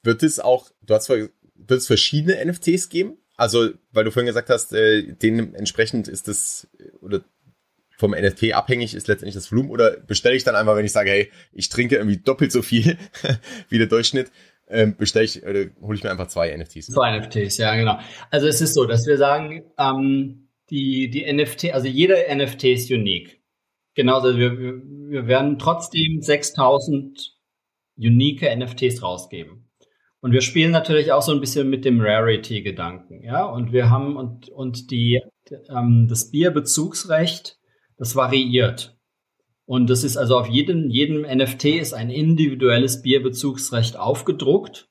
[0.04, 1.32] Wird es auch, du hast wird
[1.70, 3.18] es verschiedene NFTs geben?
[3.36, 6.68] Also, weil du vorhin gesagt hast, äh, denen entsprechend ist das,
[7.00, 7.22] oder
[8.02, 11.10] vom NFT abhängig ist letztendlich das Volumen oder bestelle ich dann einfach, wenn ich sage,
[11.10, 12.98] hey, ich trinke irgendwie doppelt so viel
[13.68, 14.32] wie der Durchschnitt,
[14.68, 16.86] ähm, bestelle ich, oder hole ich mir einfach zwei NFTs.
[16.86, 18.00] Zwei NFTs, ja, genau.
[18.30, 22.90] Also es ist so, dass wir sagen, ähm, die, die NFT, also jeder NFT ist
[22.90, 23.40] unique.
[23.94, 27.36] Genauso, wir, wir werden trotzdem 6000
[27.96, 29.70] unique NFTs rausgeben.
[30.20, 33.44] Und wir spielen natürlich auch so ein bisschen mit dem Rarity-Gedanken, ja.
[33.44, 35.20] Und wir haben und, und die,
[35.68, 37.58] ähm, das Bierbezugsrecht
[38.02, 38.98] das variiert.
[39.64, 44.88] Und das ist also auf jedem, jedem NFT ist ein individuelles Bierbezugsrecht aufgedruckt.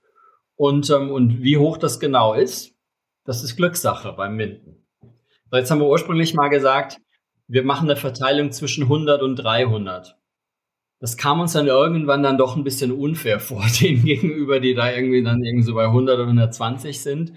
[0.55, 2.73] Und, ähm, und wie hoch das genau ist,
[3.25, 4.87] das ist Glückssache beim Minden.
[5.49, 7.01] So, jetzt haben wir ursprünglich mal gesagt,
[7.49, 10.17] wir machen eine Verteilung zwischen 100 und 300.
[11.01, 14.89] Das kam uns dann irgendwann dann doch ein bisschen unfair vor, denen gegenüber, die da
[14.89, 17.33] irgendwie dann irgendwie so bei 100 oder 120 sind.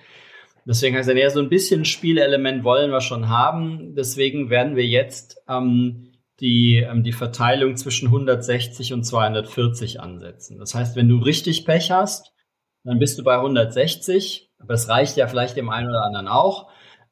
[0.67, 3.95] Deswegen heißt er, ja, so ein bisschen Spielelement wollen wir schon haben.
[3.95, 10.59] Deswegen werden wir jetzt ähm, die, ähm, die Verteilung zwischen 160 und 240 ansetzen.
[10.59, 12.33] Das heißt, wenn du richtig Pech hast,
[12.83, 14.51] dann bist du bei 160.
[14.59, 16.71] Aber es reicht ja vielleicht dem einen oder anderen auch.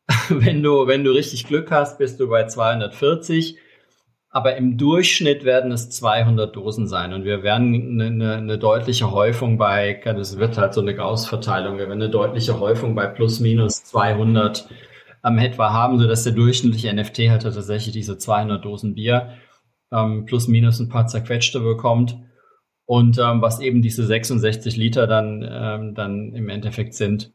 [0.28, 3.58] wenn du, wenn du richtig Glück hast, bist du bei 240
[4.34, 7.12] aber im Durchschnitt werden es 200 Dosen sein.
[7.12, 11.86] Und wir werden eine, eine deutliche Häufung bei, das wird halt so eine Gauss-Verteilung, wir
[11.86, 14.66] werden eine deutliche Häufung bei plus minus 200
[15.20, 19.34] am etwa haben, so dass der durchschnittliche NFT halt tatsächlich diese 200 Dosen Bier
[19.92, 22.16] ähm, plus minus ein paar zerquetschte bekommt.
[22.86, 27.32] Und ähm, was eben diese 66 Liter dann ähm, dann im Endeffekt sind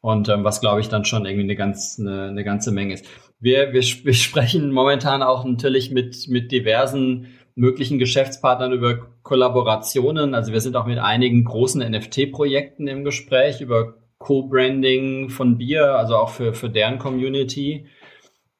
[0.00, 3.06] und ähm, was glaube ich dann schon irgendwie eine ganz eine, eine ganze Menge ist
[3.40, 10.34] wir, wir, wir sprechen momentan auch natürlich mit, mit diversen möglichen Geschäftspartnern über Kollaborationen.
[10.34, 16.16] Also wir sind auch mit einigen großen NFT-Projekten im Gespräch über Co-Branding von Bier, also
[16.16, 17.86] auch für, für deren Community.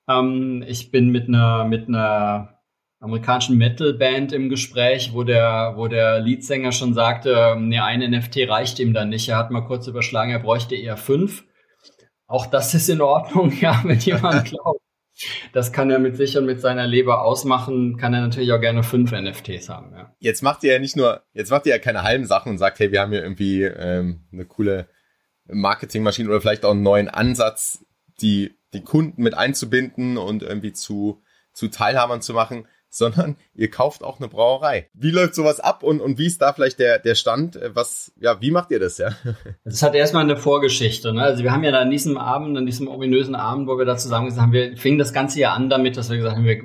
[0.09, 2.56] Ähm, ich bin mit einer, mit einer
[3.07, 8.79] amerikanischen Metal-Band im Gespräch, wo der, wo der Leadsänger schon sagte, nee, ein NFT reicht
[8.79, 9.29] ihm dann nicht.
[9.29, 11.45] Er hat mal kurz überschlagen, er bräuchte eher fünf.
[12.27, 14.81] Auch das ist in Ordnung, ja, wenn jemand glaubt,
[15.53, 18.83] Das kann er mit sich und mit seiner Leber ausmachen, kann er natürlich auch gerne
[18.83, 19.92] fünf NFTs haben.
[19.95, 20.14] Ja.
[20.19, 22.79] Jetzt macht ihr ja nicht nur, jetzt macht ihr ja keine halben Sachen und sagt,
[22.79, 24.88] hey, wir haben hier irgendwie ähm, eine coole
[25.49, 27.85] Marketingmaschine oder vielleicht auch einen neuen Ansatz,
[28.21, 32.66] die, die Kunden mit einzubinden und irgendwie zu, zu Teilhabern zu machen,
[32.97, 34.89] sondern ihr kauft auch eine Brauerei.
[34.95, 37.59] Wie läuft sowas ab und, und wie ist da vielleicht der, der Stand?
[37.75, 39.11] Was, ja, wie macht ihr das, ja?
[39.65, 41.23] Das hat erstmal eine Vorgeschichte, ne?
[41.23, 44.27] Also wir haben ja an diesem Abend, an diesem ominösen Abend, wo wir da zusammen
[44.27, 46.63] gesagt haben, wir fingen das ganze Jahr an damit, dass wir gesagt haben, wir,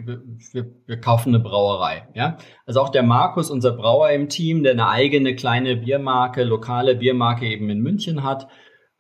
[0.53, 2.37] wir, wir kaufen eine Brauerei, ja?
[2.65, 7.45] Also auch der Markus, unser Brauer im Team, der eine eigene kleine Biermarke, lokale Biermarke
[7.45, 8.47] eben in München hat,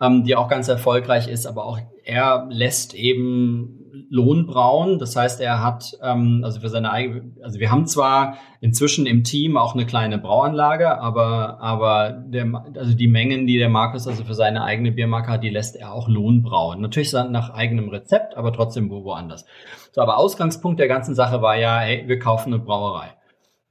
[0.01, 4.99] ähm, die auch ganz erfolgreich ist, aber auch er lässt eben Lohnbraun.
[4.99, 9.23] Das heißt, er hat ähm, also für seine eigene, also wir haben zwar inzwischen im
[9.23, 14.23] Team auch eine kleine Brauanlage, aber aber der also die Mengen, die der Markus also
[14.23, 16.81] für seine eigene Biermarke hat, die lässt er auch Lohnbrauen.
[16.81, 19.45] Natürlich nach eigenem Rezept, aber trotzdem wo woanders.
[19.91, 23.13] So, aber Ausgangspunkt der ganzen Sache war ja, hey, wir kaufen eine Brauerei.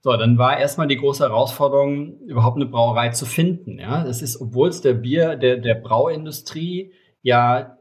[0.02, 3.78] So, dann war erstmal die große Herausforderung, überhaupt eine Brauerei zu finden.
[3.78, 7.76] Ja, es ist, obwohl es der Bier, der, der Brauindustrie ja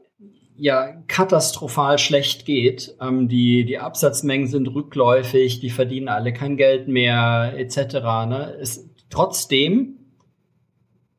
[0.60, 2.94] ja katastrophal schlecht geht.
[3.00, 7.94] Ähm, die, die Absatzmengen sind rückläufig, die verdienen alle kein Geld mehr, etc.
[8.28, 8.56] Ne?
[8.60, 9.96] Es, trotzdem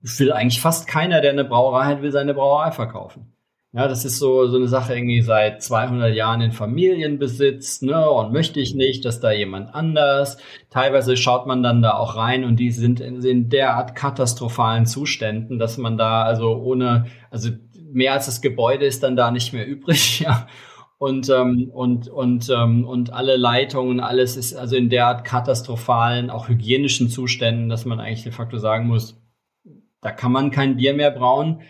[0.02, 3.34] will eigentlich fast keiner, der eine Brauerei hat, will seine Brauerei verkaufen.
[3.74, 8.34] Ja, das ist so, so eine Sache irgendwie seit 200 Jahren in Familienbesitz, ne, und
[8.34, 10.38] möchte ich nicht, dass da jemand anders.
[10.70, 15.58] Teilweise schaut man dann da auch rein und die sind in, in derart katastrophalen Zuständen,
[15.58, 17.52] dass man da also ohne, also
[17.92, 20.48] mehr als das Gebäude ist dann da nicht mehr übrig, ja.
[20.98, 26.48] Und, ähm, und, und, ähm, und alle Leitungen, alles ist also in derart katastrophalen, auch
[26.48, 29.20] hygienischen Zuständen, dass man eigentlich de facto sagen muss,
[30.02, 31.62] da kann man kein Bier mehr brauen.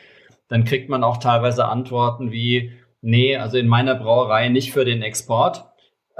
[0.50, 5.02] Dann kriegt man auch teilweise Antworten wie, nee, also in meiner Brauerei nicht für den
[5.02, 5.71] Export.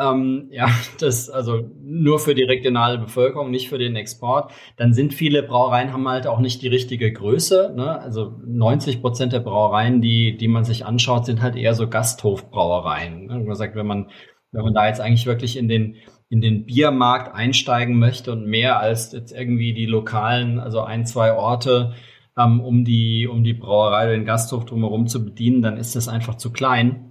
[0.02, 4.52] Ähm, ja, das also nur für die regionale Bevölkerung, nicht für den Export.
[4.78, 7.74] Dann sind viele Brauereien haben halt auch nicht die richtige Größe.
[7.76, 8.00] Ne?
[8.00, 13.28] Also 90 Prozent der Brauereien, die die man sich anschaut, sind halt eher so Gasthofbrauereien.
[13.28, 13.40] Ne?
[13.40, 14.10] Man sagt, wenn man
[14.52, 15.98] wenn man da jetzt eigentlich wirklich in den
[16.30, 21.34] in den Biermarkt einsteigen möchte und mehr als jetzt irgendwie die lokalen, also ein zwei
[21.34, 21.94] Orte
[22.38, 26.08] ähm, um die um die Brauerei oder den Gasthof drumherum zu bedienen, dann ist das
[26.08, 27.11] einfach zu klein.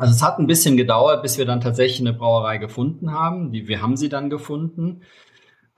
[0.00, 3.52] Also es hat ein bisschen gedauert, bis wir dann tatsächlich eine Brauerei gefunden haben.
[3.52, 5.02] Die, wir haben sie dann gefunden.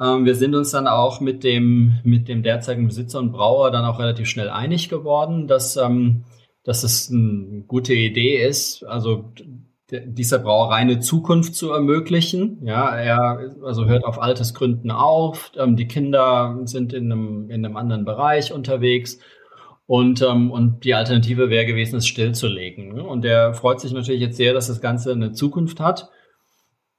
[0.01, 3.85] Ähm, wir sind uns dann auch mit dem, mit dem derzeitigen Besitzer und Brauer dann
[3.85, 6.23] auch relativ schnell einig geworden, dass, ähm,
[6.63, 9.33] dass es eine gute Idee ist, also
[9.91, 12.65] dieser Brauerei eine Zukunft zu ermöglichen.
[12.65, 15.51] Ja, er also hört auf Altersgründen auf.
[15.59, 19.19] Ähm, die Kinder sind in einem, in einem anderen Bereich unterwegs
[19.87, 22.95] und, ähm, und die Alternative wäre gewesen, es stillzulegen.
[22.95, 23.03] Ne?
[23.03, 26.11] Und der freut sich natürlich jetzt sehr, dass das Ganze eine Zukunft hat.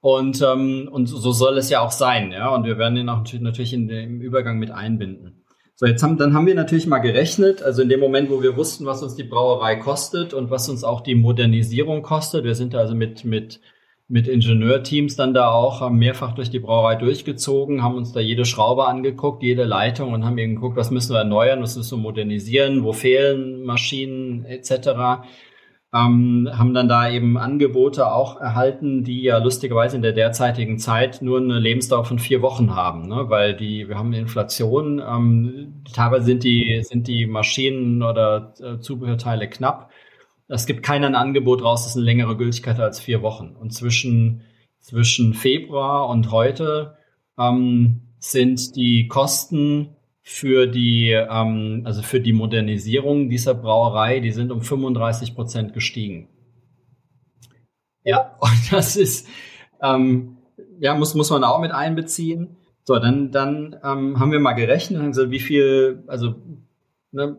[0.00, 2.54] Und, ähm, und so soll es ja auch sein, ja.
[2.54, 5.44] Und wir werden ihn auch natürlich in dem Übergang mit einbinden.
[5.76, 8.56] So, jetzt haben, dann haben wir natürlich mal gerechnet, also in dem Moment, wo wir
[8.56, 12.44] wussten, was uns die Brauerei kostet und was uns auch die Modernisierung kostet.
[12.44, 13.60] Wir sind da also mit, mit
[14.06, 18.86] mit Ingenieurteams dann da auch mehrfach durch die Brauerei durchgezogen, haben uns da jede Schraube
[18.86, 22.84] angeguckt, jede Leitung und haben eben geguckt, was müssen wir erneuern, was müssen wir modernisieren,
[22.84, 25.24] wo fehlen Maschinen etc.
[25.94, 31.22] Ähm, haben dann da eben Angebote auch erhalten, die ja lustigerweise in der derzeitigen Zeit
[31.22, 33.24] nur eine Lebensdauer von vier Wochen haben, ne?
[33.28, 39.48] weil die wir haben Inflation, ähm, teilweise sind die sind die Maschinen oder äh, Zubehörteile
[39.48, 39.90] knapp
[40.48, 43.56] es gibt kein Angebot raus, das eine längere Gültigkeit hat als vier Wochen.
[43.56, 44.42] Und zwischen,
[44.78, 46.96] zwischen Februar und heute
[47.38, 54.50] ähm, sind die Kosten für die, ähm, also für die Modernisierung dieser Brauerei, die sind
[54.50, 56.28] um 35 Prozent gestiegen.
[58.02, 59.28] Ja, und das ist,
[59.82, 60.36] ähm,
[60.78, 62.56] ja, muss, muss man auch mit einbeziehen.
[62.84, 66.34] So, dann, dann ähm, haben wir mal gerechnet, also wie viel, also
[67.12, 67.38] ne,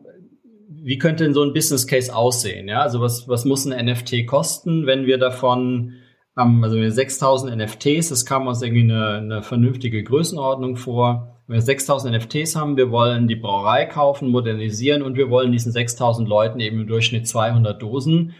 [0.67, 2.67] wie könnte denn so ein Business Case aussehen?
[2.67, 5.93] Ja, also was, was muss ein NFT kosten, wenn wir davon,
[6.37, 11.41] ähm, also wir 6000 NFTs, das kam uns irgendwie eine, eine vernünftige Größenordnung vor.
[11.47, 15.71] Wenn wir 6000 NFTs haben, wir wollen die Brauerei kaufen, modernisieren und wir wollen diesen
[15.71, 18.33] 6000 Leuten eben im Durchschnitt 200 Dosen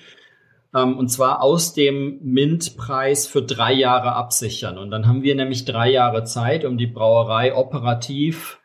[0.76, 4.78] ähm, und zwar aus dem Mint-Preis für drei Jahre absichern.
[4.78, 8.60] Und dann haben wir nämlich drei Jahre Zeit, um die Brauerei operativ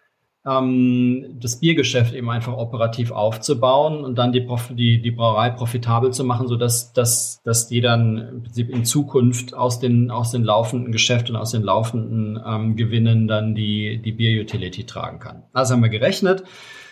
[0.46, 6.24] ähm, das Biergeschäft eben einfach operativ aufzubauen und dann die, die, die Brauerei profitabel zu
[6.24, 10.92] machen, so dass, dass, die dann im Prinzip in Zukunft aus den, aus den laufenden
[10.92, 15.42] Geschäften, aus den laufenden ähm, Gewinnen dann die, die Bier-Utility tragen kann.
[15.52, 16.44] Also haben wir gerechnet,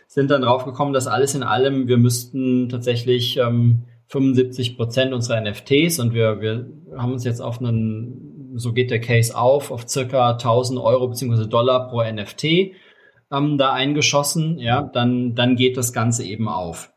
[0.07, 5.41] sind dann drauf gekommen, dass alles in allem, wir müssten tatsächlich ähm, 75 Prozent unserer
[5.41, 9.89] NFTs und wir, wir haben uns jetzt auf einen, so geht der Case auf, auf
[9.89, 11.47] circa 1000 Euro bzw.
[11.47, 12.73] Dollar pro NFT
[13.33, 16.93] ähm, da eingeschossen, ja, dann, dann geht das Ganze eben auf.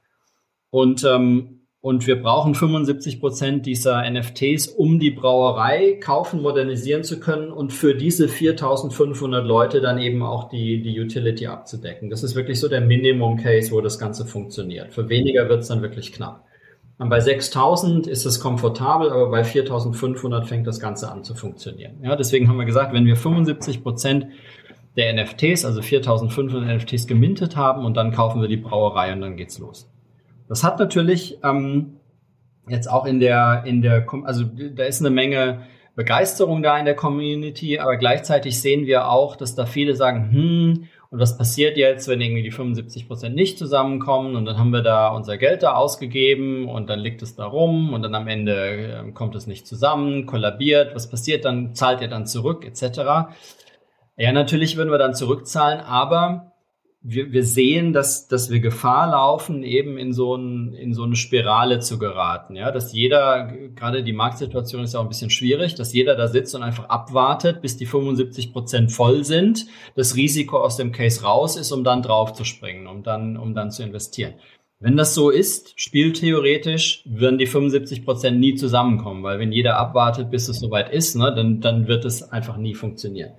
[0.69, 7.19] Und ähm, und wir brauchen 75 Prozent dieser NFTs, um die Brauerei kaufen, modernisieren zu
[7.19, 12.11] können und für diese 4500 Leute dann eben auch die, die Utility abzudecken.
[12.11, 14.93] Das ist wirklich so der Minimum Case, wo das Ganze funktioniert.
[14.93, 16.45] Für weniger wird es dann wirklich knapp.
[16.99, 21.95] Und bei 6000 ist es komfortabel, aber bei 4500 fängt das Ganze an zu funktionieren.
[22.03, 24.27] Ja, deswegen haben wir gesagt, wenn wir 75 Prozent
[24.97, 29.37] der NFTs, also 4500 NFTs gemintet haben und dann kaufen wir die Brauerei und dann
[29.37, 29.89] geht's los.
[30.49, 31.97] Das hat natürlich ähm,
[32.67, 35.61] jetzt auch in der, in der, also da ist eine Menge
[35.95, 40.87] Begeisterung da in der Community, aber gleichzeitig sehen wir auch, dass da viele sagen, hm,
[41.09, 44.81] und was passiert jetzt, wenn irgendwie die 75 Prozent nicht zusammenkommen und dann haben wir
[44.81, 48.99] da unser Geld da ausgegeben und dann liegt es da rum und dann am Ende
[48.99, 53.33] ähm, kommt es nicht zusammen, kollabiert, was passiert dann, zahlt ihr dann zurück, etc.
[54.17, 56.51] Ja, natürlich würden wir dann zurückzahlen, aber
[57.03, 61.15] wir, wir sehen, dass, dass wir Gefahr laufen, eben in so, ein, in so eine
[61.15, 62.55] Spirale zu geraten.
[62.55, 66.27] Ja, dass jeder, gerade die Marktsituation ist ja auch ein bisschen schwierig, dass jeder da
[66.27, 71.23] sitzt und einfach abwartet, bis die 75 Prozent voll sind, das Risiko aus dem Case
[71.23, 74.35] raus ist, um dann draufzuspringen, um dann, um dann zu investieren.
[74.79, 80.29] Wenn das so ist, spieltheoretisch, würden die 75 Prozent nie zusammenkommen, weil wenn jeder abwartet,
[80.31, 83.31] bis es soweit ist, ne, dann, dann wird es einfach nie funktionieren.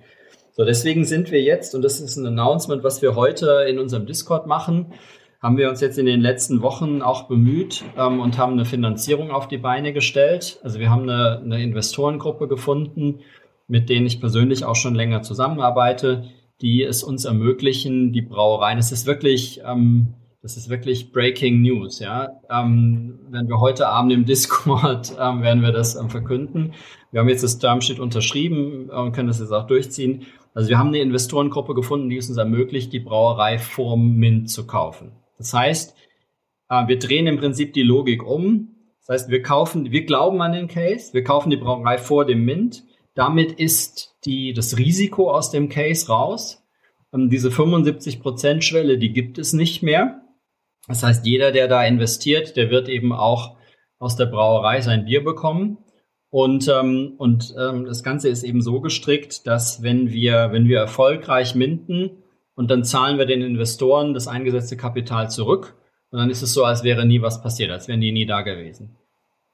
[0.55, 4.05] So, deswegen sind wir jetzt, und das ist ein Announcement, was wir heute in unserem
[4.05, 4.93] Discord machen,
[5.41, 9.31] haben wir uns jetzt in den letzten Wochen auch bemüht ähm, und haben eine Finanzierung
[9.31, 10.59] auf die Beine gestellt.
[10.63, 13.21] Also wir haben eine, eine Investorengruppe gefunden,
[13.67, 16.29] mit denen ich persönlich auch schon länger zusammenarbeite,
[16.61, 18.77] die es uns ermöglichen, die Brauereien.
[18.77, 21.97] Es ist wirklich, ähm, das ist wirklich Breaking News.
[21.99, 26.73] Ja, ähm, wenn wir heute Abend im Discord ähm, werden wir das ähm, verkünden.
[27.11, 30.27] Wir haben jetzt das Termsheet unterschrieben und können das jetzt auch durchziehen.
[30.53, 34.67] Also wir haben eine Investorengruppe gefunden, die es uns ermöglicht, die Brauerei vorm Mint zu
[34.67, 35.13] kaufen.
[35.37, 35.95] Das heißt,
[36.69, 38.75] äh, wir drehen im Prinzip die Logik um.
[38.99, 42.45] Das heißt, wir kaufen, wir glauben an den Case, wir kaufen die Brauerei vor dem
[42.45, 42.83] Mint.
[43.15, 46.63] Damit ist die, das Risiko aus dem Case raus.
[47.11, 50.21] Und diese 75% Schwelle, die gibt es nicht mehr.
[50.87, 53.55] Das heißt, jeder, der da investiert, der wird eben auch
[53.99, 55.77] aus der Brauerei sein Bier bekommen.
[56.33, 60.79] Und, ähm, und ähm, das Ganze ist eben so gestrickt, dass wenn wir, wenn wir
[60.79, 62.09] erfolgreich minden
[62.55, 65.75] und dann zahlen wir den Investoren das eingesetzte Kapital zurück
[66.09, 68.41] und dann ist es so, als wäre nie was passiert, als wären die nie da
[68.41, 68.97] gewesen.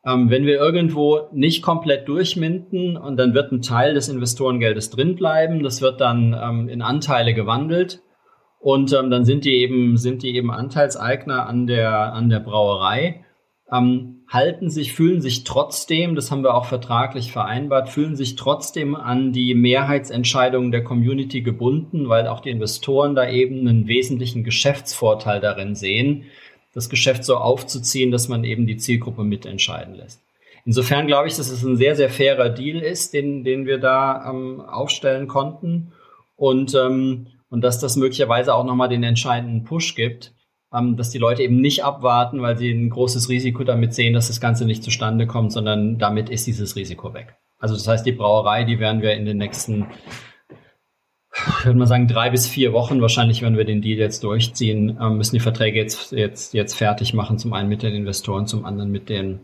[0.06, 5.18] Ähm, wenn wir irgendwo nicht komplett durchminden und dann wird ein Teil des Investorengeldes drin
[5.18, 8.00] bleiben, das wird dann ähm, in Anteile gewandelt
[8.62, 13.26] und ähm, dann sind die eben sind die eben Anteilseigner an der an der Brauerei
[13.70, 18.96] ähm, halten sich, fühlen sich trotzdem, das haben wir auch vertraglich vereinbart, fühlen sich trotzdem
[18.96, 25.42] an die Mehrheitsentscheidungen der Community gebunden, weil auch die Investoren da eben einen wesentlichen Geschäftsvorteil
[25.42, 26.26] darin sehen,
[26.76, 30.22] das Geschäft so aufzuziehen, dass man eben die Zielgruppe mitentscheiden lässt.
[30.64, 34.30] Insofern glaube ich, dass es ein sehr, sehr fairer Deal ist, den, den wir da
[34.30, 35.94] ähm, aufstellen konnten
[36.36, 40.34] und, ähm, und dass das möglicherweise auch nochmal den entscheidenden Push gibt,
[40.74, 44.28] ähm, dass die Leute eben nicht abwarten, weil sie ein großes Risiko damit sehen, dass
[44.28, 47.36] das Ganze nicht zustande kommt, sondern damit ist dieses Risiko weg.
[47.60, 49.88] Also das heißt, die Brauerei, die werden wir in den nächsten,
[51.64, 55.18] würde man sagen, drei bis vier Wochen, wahrscheinlich wenn wir den Deal jetzt durchziehen, ähm,
[55.18, 58.92] müssen die Verträge jetzt, jetzt, jetzt fertig machen, zum einen mit den Investoren, zum anderen
[58.92, 59.42] mit den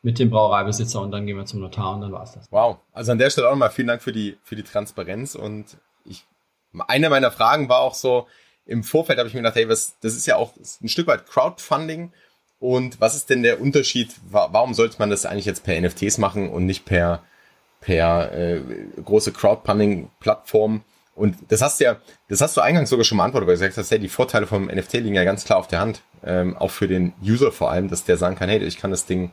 [0.00, 2.46] mit dem Brauereibesitzer und dann gehen wir zum Notar und dann war es das.
[2.50, 2.78] Wow.
[2.92, 6.24] Also an der Stelle auch nochmal vielen Dank für die, für die Transparenz und ich,
[6.86, 8.26] eine meiner Fragen war auch so,
[8.68, 10.52] im Vorfeld habe ich mir gedacht, hey, was, das ist ja auch
[10.82, 12.12] ein Stück weit Crowdfunding.
[12.60, 14.14] Und was ist denn der Unterschied?
[14.30, 17.22] Warum sollte man das eigentlich jetzt per NFTs machen und nicht per,
[17.80, 18.60] per äh,
[19.02, 20.82] große Crowdfunding-Plattform?
[21.14, 21.96] Und das hast du ja,
[22.28, 24.66] das hast du eingangs sogar schon beantwortet, weil du gesagt hast, hey, die Vorteile vom
[24.66, 26.02] NFT liegen ja ganz klar auf der Hand.
[26.24, 29.06] Ähm, auch für den User vor allem, dass der sagen kann, hey, ich kann das
[29.06, 29.30] Ding,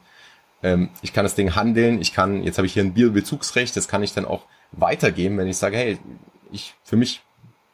[0.63, 3.87] ähm, ich kann das Ding handeln, ich kann, jetzt habe ich hier ein Bierbezugsrecht, das
[3.87, 5.99] kann ich dann auch weitergeben, wenn ich sage, hey,
[6.51, 7.21] ich, für mich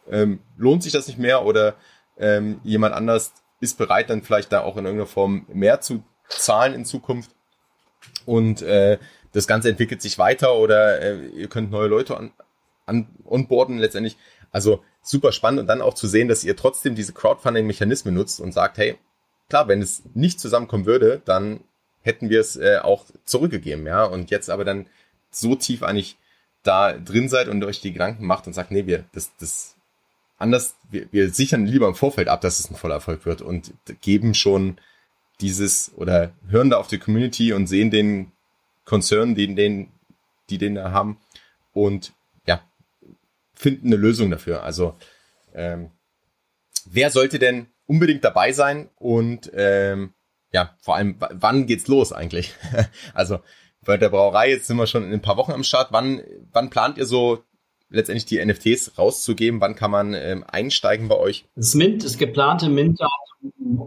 [0.09, 1.75] ähm, lohnt sich das nicht mehr oder
[2.17, 6.73] ähm, jemand anders ist bereit, dann vielleicht da auch in irgendeiner Form mehr zu zahlen
[6.73, 7.31] in Zukunft.
[8.25, 8.97] Und äh,
[9.33, 12.31] das Ganze entwickelt sich weiter oder äh, ihr könnt neue Leute an,
[12.85, 14.17] an onboarden letztendlich.
[14.51, 18.51] Also super spannend und dann auch zu sehen, dass ihr trotzdem diese Crowdfunding-Mechanismen nutzt und
[18.51, 18.97] sagt, hey,
[19.49, 21.61] klar, wenn es nicht zusammenkommen würde, dann
[22.01, 24.03] hätten wir es äh, auch zurückgegeben, ja.
[24.03, 24.87] Und jetzt aber dann
[25.29, 26.17] so tief eigentlich
[26.63, 29.75] da drin seid und euch die Gedanken macht und sagt, nee, wir, das, das
[30.41, 33.73] anders, wir, wir sichern lieber im Vorfeld ab, dass es ein voller Erfolg wird und
[34.01, 34.79] geben schon
[35.39, 38.31] dieses oder hören da auf die Community und sehen den
[38.85, 39.91] Konzern, den, den,
[40.49, 41.19] die den da haben
[41.73, 42.13] und
[42.45, 42.61] ja,
[43.53, 44.63] finden eine Lösung dafür.
[44.63, 44.95] Also
[45.53, 45.91] ähm,
[46.85, 50.13] wer sollte denn unbedingt dabei sein und ähm,
[50.51, 52.53] ja, vor allem, wann geht's los eigentlich?
[53.13, 53.39] also
[53.83, 55.91] bei der Brauerei, jetzt sind wir schon in ein paar Wochen am Start.
[55.91, 56.21] Wann,
[56.51, 57.43] wann plant ihr so
[57.91, 59.61] letztendlich die NFTs rauszugeben?
[59.61, 61.45] Wann kann man ähm, einsteigen bei euch?
[61.55, 62.99] Das Mint, das geplante mint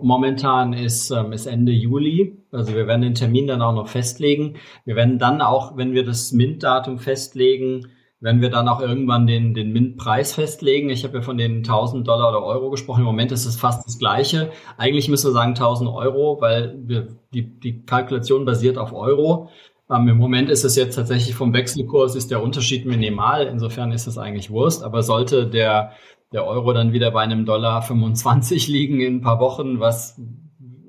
[0.03, 2.37] momentan ist, ähm, ist Ende Juli.
[2.53, 4.57] Also wir werden den Termin dann auch noch festlegen.
[4.85, 7.89] Wir werden dann auch, wenn wir das Mint-Datum festlegen,
[8.21, 10.89] werden wir dann auch irgendwann den, den Mint-Preis festlegen.
[10.89, 13.01] Ich habe ja von den 1000 Dollar oder Euro gesprochen.
[13.01, 14.51] Im Moment ist es fast das Gleiche.
[14.79, 19.51] Eigentlich müssen wir sagen 1000 Euro, weil wir, die, die Kalkulation basiert auf Euro.
[19.91, 23.47] Ähm, Im Moment ist es jetzt tatsächlich vom Wechselkurs ist der Unterschied minimal.
[23.47, 24.82] Insofern ist es eigentlich Wurst.
[24.82, 25.93] Aber sollte der,
[26.32, 30.20] der Euro dann wieder bei einem Dollar 25 liegen in ein paar Wochen, was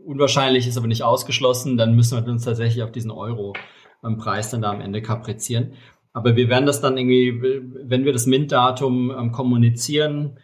[0.05, 4.71] unwahrscheinlich ist, aber nicht ausgeschlossen, dann müssen wir uns tatsächlich auf diesen Euro-Preis dann da
[4.71, 5.73] am Ende kaprizieren.
[6.13, 10.39] Aber wir werden das dann irgendwie, wenn wir das Mint-Datum ähm, kommunizieren,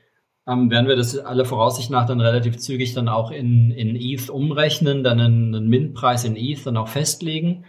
[0.48, 4.30] ähm, werden wir das alle Voraussicht nach dann relativ zügig dann auch in, in ETH
[4.30, 7.66] umrechnen, dann einen, einen Mint-Preis in ETH dann auch festlegen.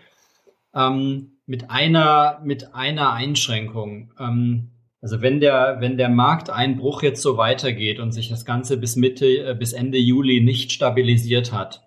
[0.75, 4.13] Ähm, mit einer, mit einer Einschränkung.
[4.19, 4.71] Ähm,
[5.01, 9.27] also wenn der, wenn der Markteinbruch jetzt so weitergeht und sich das Ganze bis Mitte,
[9.27, 11.83] äh, bis Ende Juli nicht stabilisiert hat,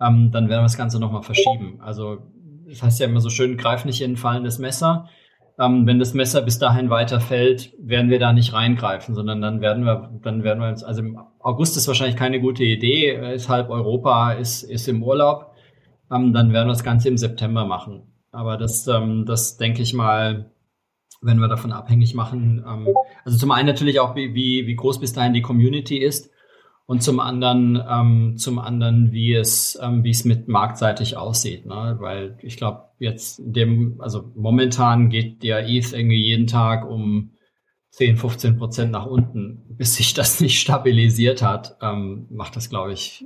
[0.00, 1.80] ähm, dann werden wir das Ganze nochmal verschieben.
[1.80, 2.18] Also,
[2.68, 5.08] das heißt ja immer so schön, greif nicht in ein fallendes Messer
[5.58, 9.60] ähm, wenn das Messer bis dahin weiter fällt, werden wir da nicht reingreifen, sondern dann
[9.60, 13.48] werden wir, dann werden wir uns, also im August ist wahrscheinlich keine gute Idee, ist
[13.48, 15.54] halb Europa ist, ist im Urlaub,
[16.10, 18.11] ähm, dann werden wir das Ganze im September machen.
[18.32, 20.50] Aber das, ähm, das denke ich mal,
[21.20, 22.88] wenn wir davon abhängig machen, ähm,
[23.24, 26.30] also zum einen natürlich auch, wie, wie, wie groß bis dahin die Community ist
[26.86, 31.96] und zum anderen, ähm, zum anderen, wie es, ähm, wie es mit marktseitig aussieht, ne?
[32.00, 37.32] Weil ich glaube, jetzt dem, also momentan geht der ETH irgendwie jeden Tag um
[37.90, 42.92] 10, 15 Prozent nach unten, bis sich das nicht stabilisiert hat, ähm, macht das, glaube
[42.92, 43.24] ich,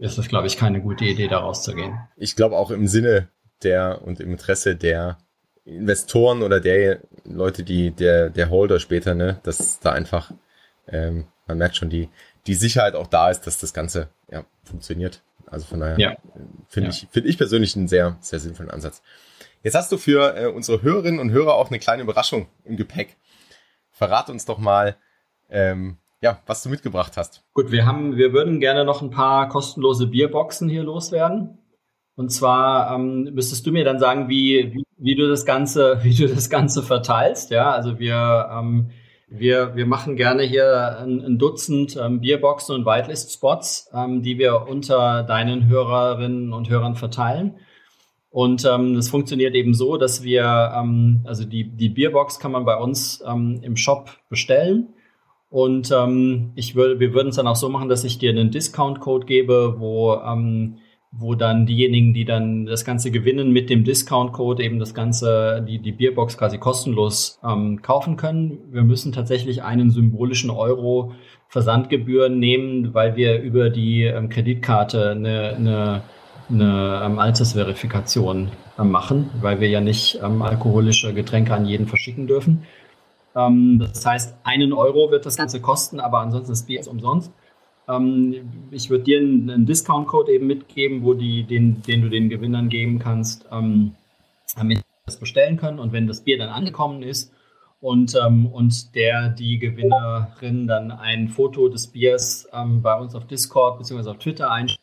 [0.00, 1.98] ist das, glaube ich, keine gute Idee, da rauszugehen.
[2.16, 3.28] Ich glaube auch im Sinne
[3.62, 5.18] der und im Interesse der
[5.64, 10.30] Investoren oder der Leute, die, der, der Holder später, ne, dass da einfach,
[10.86, 12.08] ähm, man merkt schon, die,
[12.46, 15.22] die Sicherheit auch da ist, dass das Ganze ja, funktioniert.
[15.46, 16.16] Also von daher ja.
[16.68, 16.94] finde ja.
[16.94, 19.02] ich, finde ich persönlich einen sehr, sehr sinnvollen Ansatz.
[19.62, 23.16] Jetzt hast du für äh, unsere Hörerinnen und Hörer auch eine kleine Überraschung im Gepäck.
[23.90, 24.96] Verrat uns doch mal,
[25.50, 27.42] ähm, ja, was du mitgebracht hast.
[27.52, 31.58] Gut, wir haben, wir würden gerne noch ein paar kostenlose Bierboxen hier loswerden.
[32.16, 36.14] Und zwar ähm, müsstest du mir dann sagen, wie, wie, wie du das Ganze, wie
[36.14, 37.50] du das Ganze verteilst.
[37.50, 38.90] Ja, also wir ähm,
[39.28, 44.68] wir, wir machen gerne hier ein, ein Dutzend ähm, Bierboxen und Whitelist-Spots, ähm, die wir
[44.68, 47.56] unter deinen Hörerinnen und Hörern verteilen.
[48.30, 52.64] Und ähm, das funktioniert eben so, dass wir, ähm, also die, die Bierbox kann man
[52.64, 54.90] bei uns ähm, im Shop bestellen.
[55.50, 58.50] Und ähm, ich würde, wir würden es dann auch so machen, dass ich dir einen
[58.50, 60.78] Discount-Code gebe, wo ähm,
[61.18, 65.78] wo dann diejenigen, die dann das Ganze gewinnen, mit dem Discount-Code eben das Ganze, die,
[65.78, 68.58] die Bierbox quasi kostenlos ähm, kaufen können.
[68.70, 71.12] Wir müssen tatsächlich einen symbolischen Euro
[71.48, 76.02] Versandgebühren nehmen, weil wir über die ähm, Kreditkarte eine, eine,
[76.50, 82.26] eine ähm, Altersverifikation ähm, machen, weil wir ja nicht ähm, alkoholische Getränke an jeden verschicken
[82.26, 82.64] dürfen.
[83.34, 87.32] Ähm, das heißt, einen Euro wird das Ganze kosten, aber ansonsten ist Bier umsonst.
[87.88, 92.28] Ähm, ich würde dir einen, einen Discount-Code eben mitgeben, wo die, den, den du den
[92.28, 93.94] Gewinnern geben kannst, ähm,
[94.56, 95.78] damit sie das bestellen können.
[95.78, 97.32] Und wenn das Bier dann angekommen ist
[97.80, 103.26] und, ähm, und der, die Gewinnerin dann ein Foto des Biers ähm, bei uns auf
[103.26, 104.10] Discord bzw.
[104.10, 104.80] auf Twitter einstellt,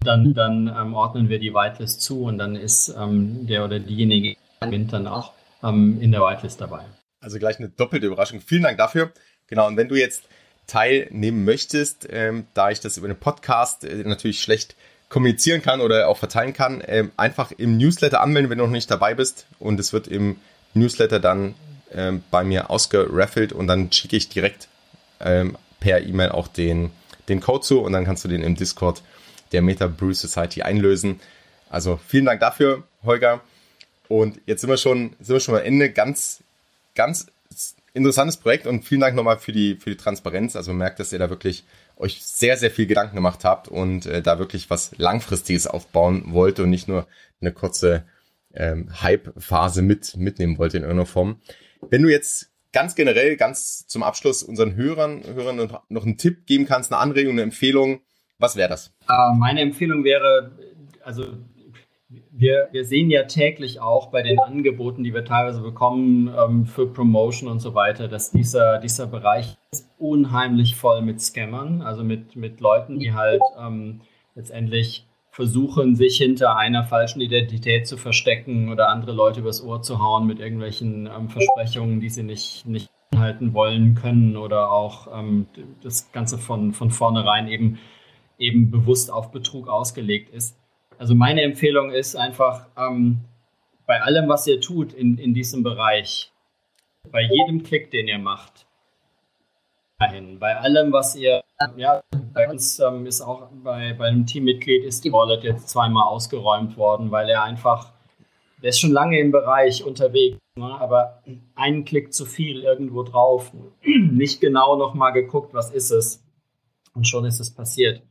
[0.00, 4.36] dann, dann ähm, ordnen wir die Whitelist zu und dann ist ähm, der oder diejenige,
[4.60, 5.32] gewinnt, dann auch
[5.62, 6.84] in der Whitelist dabei.
[7.20, 8.40] Also gleich eine doppelte Überraschung.
[8.40, 9.10] Vielen Dank dafür.
[9.48, 10.28] Genau, und wenn du jetzt
[10.66, 14.74] teilnehmen möchtest, ähm, da ich das über den Podcast äh, natürlich schlecht
[15.08, 18.90] kommunizieren kann oder auch verteilen kann, ähm, einfach im Newsletter anmelden, wenn du noch nicht
[18.90, 19.46] dabei bist.
[19.58, 20.36] Und es wird im
[20.74, 21.54] Newsletter dann
[21.94, 24.68] ähm, bei mir ausgeraffelt und dann schicke ich direkt
[25.20, 26.90] ähm, per E-Mail auch den,
[27.28, 29.02] den Code zu und dann kannst du den im Discord
[29.52, 31.20] der Meta Brew Society einlösen.
[31.70, 33.40] Also vielen Dank dafür, Holger.
[34.08, 35.90] Und jetzt sind wir schon, sind wir schon am Ende.
[35.90, 36.42] Ganz,
[36.94, 37.26] ganz
[37.96, 40.54] interessantes Projekt und vielen Dank nochmal für die, für die Transparenz.
[40.54, 41.64] Also man merkt, dass ihr da wirklich
[41.96, 46.60] euch sehr, sehr viel Gedanken gemacht habt und äh, da wirklich was Langfristiges aufbauen wollt
[46.60, 47.06] und nicht nur
[47.40, 48.04] eine kurze
[48.54, 51.40] ähm, Hype-Phase mit, mitnehmen wollt in irgendeiner Form.
[51.88, 56.66] Wenn du jetzt ganz generell, ganz zum Abschluss unseren Hörern, Hörern noch einen Tipp geben
[56.66, 58.00] kannst, eine Anregung, eine Empfehlung,
[58.38, 58.92] Was wäre das?
[59.08, 60.52] Äh, meine Empfehlung wäre,
[61.02, 61.38] also
[62.08, 66.86] wir, wir sehen ja täglich auch bei den Angeboten, die wir teilweise bekommen ähm, für
[66.86, 72.36] Promotion und so weiter, dass dieser, dieser Bereich ist unheimlich voll mit Scammern, also mit,
[72.36, 74.02] mit Leuten, die halt ähm,
[74.34, 80.00] letztendlich versuchen, sich hinter einer falschen Identität zu verstecken oder andere Leute übers Ohr zu
[80.00, 85.46] hauen mit irgendwelchen ähm, Versprechungen, die sie nicht, nicht halten wollen können oder auch ähm,
[85.82, 87.78] das Ganze von, von vornherein eben,
[88.38, 90.56] eben bewusst auf Betrug ausgelegt ist.
[90.98, 93.20] Also meine Empfehlung ist einfach, ähm,
[93.86, 96.32] bei allem, was ihr tut in, in diesem Bereich,
[97.10, 98.66] bei jedem Klick, den ihr macht,
[99.98, 101.42] dahin, bei allem, was ihr,
[101.76, 106.04] ja, bei uns ähm, ist auch bei, bei einem Teammitglied ist die Wallet jetzt zweimal
[106.04, 107.92] ausgeräumt worden, weil er einfach,
[108.62, 111.22] der ist schon lange im Bereich unterwegs, ne, aber
[111.54, 116.24] einen Klick zu viel irgendwo drauf, nicht genau nochmal geguckt, was ist es,
[116.94, 118.02] und schon ist es passiert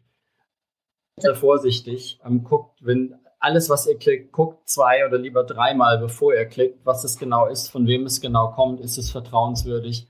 [1.17, 2.19] sehr vorsichtig.
[2.25, 6.85] Ähm, guckt, wenn alles, was ihr klickt, guckt zwei oder lieber dreimal, bevor ihr klickt,
[6.85, 10.07] was es genau ist, von wem es genau kommt, ist es vertrauenswürdig.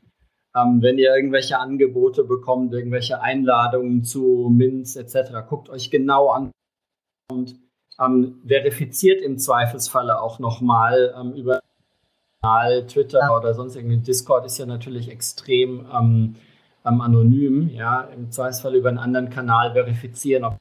[0.56, 6.52] Ähm, wenn ihr irgendwelche Angebote bekommt, irgendwelche Einladungen zu Mints etc., guckt euch genau an
[7.30, 7.56] und
[8.00, 11.60] ähm, verifiziert im Zweifelsfalle auch nochmal ähm, über
[12.88, 13.36] Twitter ja.
[13.36, 13.98] oder sonst irgendwie.
[13.98, 16.36] Discord ist ja natürlich extrem ähm,
[16.86, 20.58] ähm, anonym, ja, im Zweifelsfall über einen anderen Kanal verifizieren, ob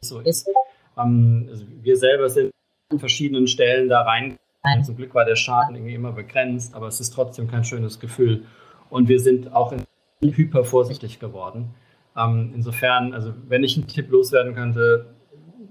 [0.00, 0.48] so ist.
[0.96, 2.52] Ähm, also wir selber sind
[2.90, 4.36] an verschiedenen Stellen da rein.
[4.84, 8.44] Zum Glück war der Schaden irgendwie immer begrenzt, aber es ist trotzdem kein schönes Gefühl.
[8.90, 9.72] Und wir sind auch
[10.20, 11.74] hyper vorsichtig geworden.
[12.16, 15.14] Ähm, insofern, also wenn ich einen Tipp loswerden könnte,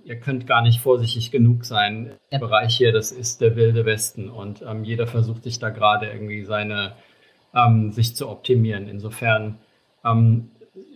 [0.04, 2.14] ihr könnt gar nicht vorsichtig genug sein.
[2.32, 6.08] Der Bereich hier, das ist der wilde Westen und ähm, jeder versucht sich da gerade
[6.08, 6.94] irgendwie seine,
[7.54, 8.88] ähm, sich zu optimieren.
[8.88, 9.60] Insofern
[10.06, 10.50] ähm,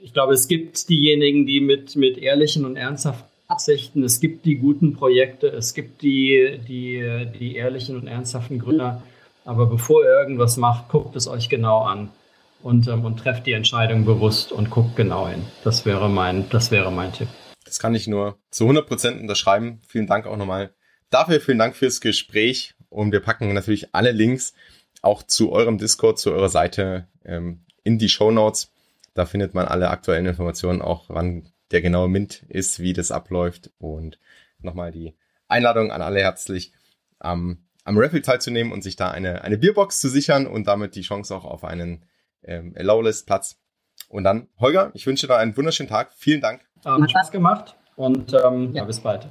[0.03, 4.55] ich glaube, es gibt diejenigen, die mit, mit ehrlichen und ernsthaften Absichten, es gibt die
[4.55, 9.03] guten Projekte, es gibt die, die, die ehrlichen und ernsthaften Gründer.
[9.43, 12.09] Aber bevor ihr irgendwas macht, guckt es euch genau an
[12.63, 15.45] und, ähm, und trefft die Entscheidung bewusst und guckt genau hin.
[15.65, 17.27] Das wäre mein, das wäre mein Tipp.
[17.65, 19.81] Das kann ich nur zu 100 Prozent unterschreiben.
[19.85, 20.73] Vielen Dank auch nochmal
[21.09, 21.41] dafür.
[21.41, 22.75] Vielen Dank fürs Gespräch.
[22.89, 24.53] Und wir packen natürlich alle Links
[25.01, 28.71] auch zu eurem Discord, zu eurer Seite ähm, in die Show Notes.
[29.13, 33.71] Da findet man alle aktuellen Informationen auch, wann der genaue Mint ist, wie das abläuft
[33.77, 34.19] und
[34.59, 35.15] nochmal die
[35.47, 36.73] Einladung an alle herzlich
[37.19, 41.01] am, am Raffle teilzunehmen und sich da eine, eine Bierbox zu sichern und damit die
[41.01, 42.05] Chance auch auf einen
[42.43, 43.57] ähm, Allowlist-Platz.
[44.09, 46.13] Und dann, Holger, ich wünsche dir einen wunderschönen Tag.
[46.15, 46.61] Vielen Dank.
[46.85, 48.81] Ähm, Spaß gemacht und ähm, ja.
[48.81, 49.27] ja, bis bald.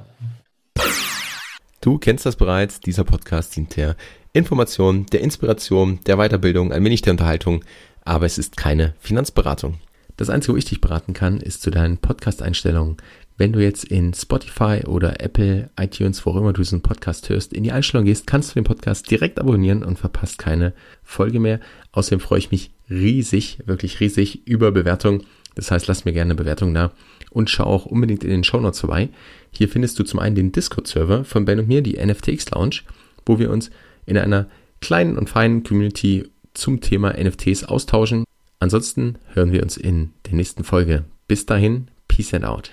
[1.80, 3.96] Du kennst das bereits, dieser Podcast dient der
[4.32, 7.64] Information, der Inspiration, der Weiterbildung, ein wenig der Unterhaltung
[8.04, 9.78] aber es ist keine Finanzberatung.
[10.16, 12.98] Das Einzige, wo ich dich beraten kann, ist zu deinen Podcast-Einstellungen.
[13.38, 17.54] Wenn du jetzt in Spotify oder Apple, iTunes, wo auch immer du diesen Podcast hörst,
[17.54, 21.58] in die Einstellung gehst, kannst du den Podcast direkt abonnieren und verpasst keine Folge mehr.
[21.92, 25.24] Außerdem freue ich mich riesig, wirklich riesig über Bewertungen.
[25.54, 26.92] Das heißt, lass mir gerne eine Bewertung da
[27.30, 29.08] und schau auch unbedingt in den Show Notes vorbei.
[29.52, 32.82] Hier findest du zum einen den Discord-Server von Ben und mir, die NFTX Lounge,
[33.24, 33.70] wo wir uns
[34.04, 34.48] in einer
[34.80, 38.24] kleinen und feinen Community zum Thema NFTs austauschen.
[38.58, 41.04] Ansonsten hören wir uns in der nächsten Folge.
[41.28, 42.72] Bis dahin, Peace and out.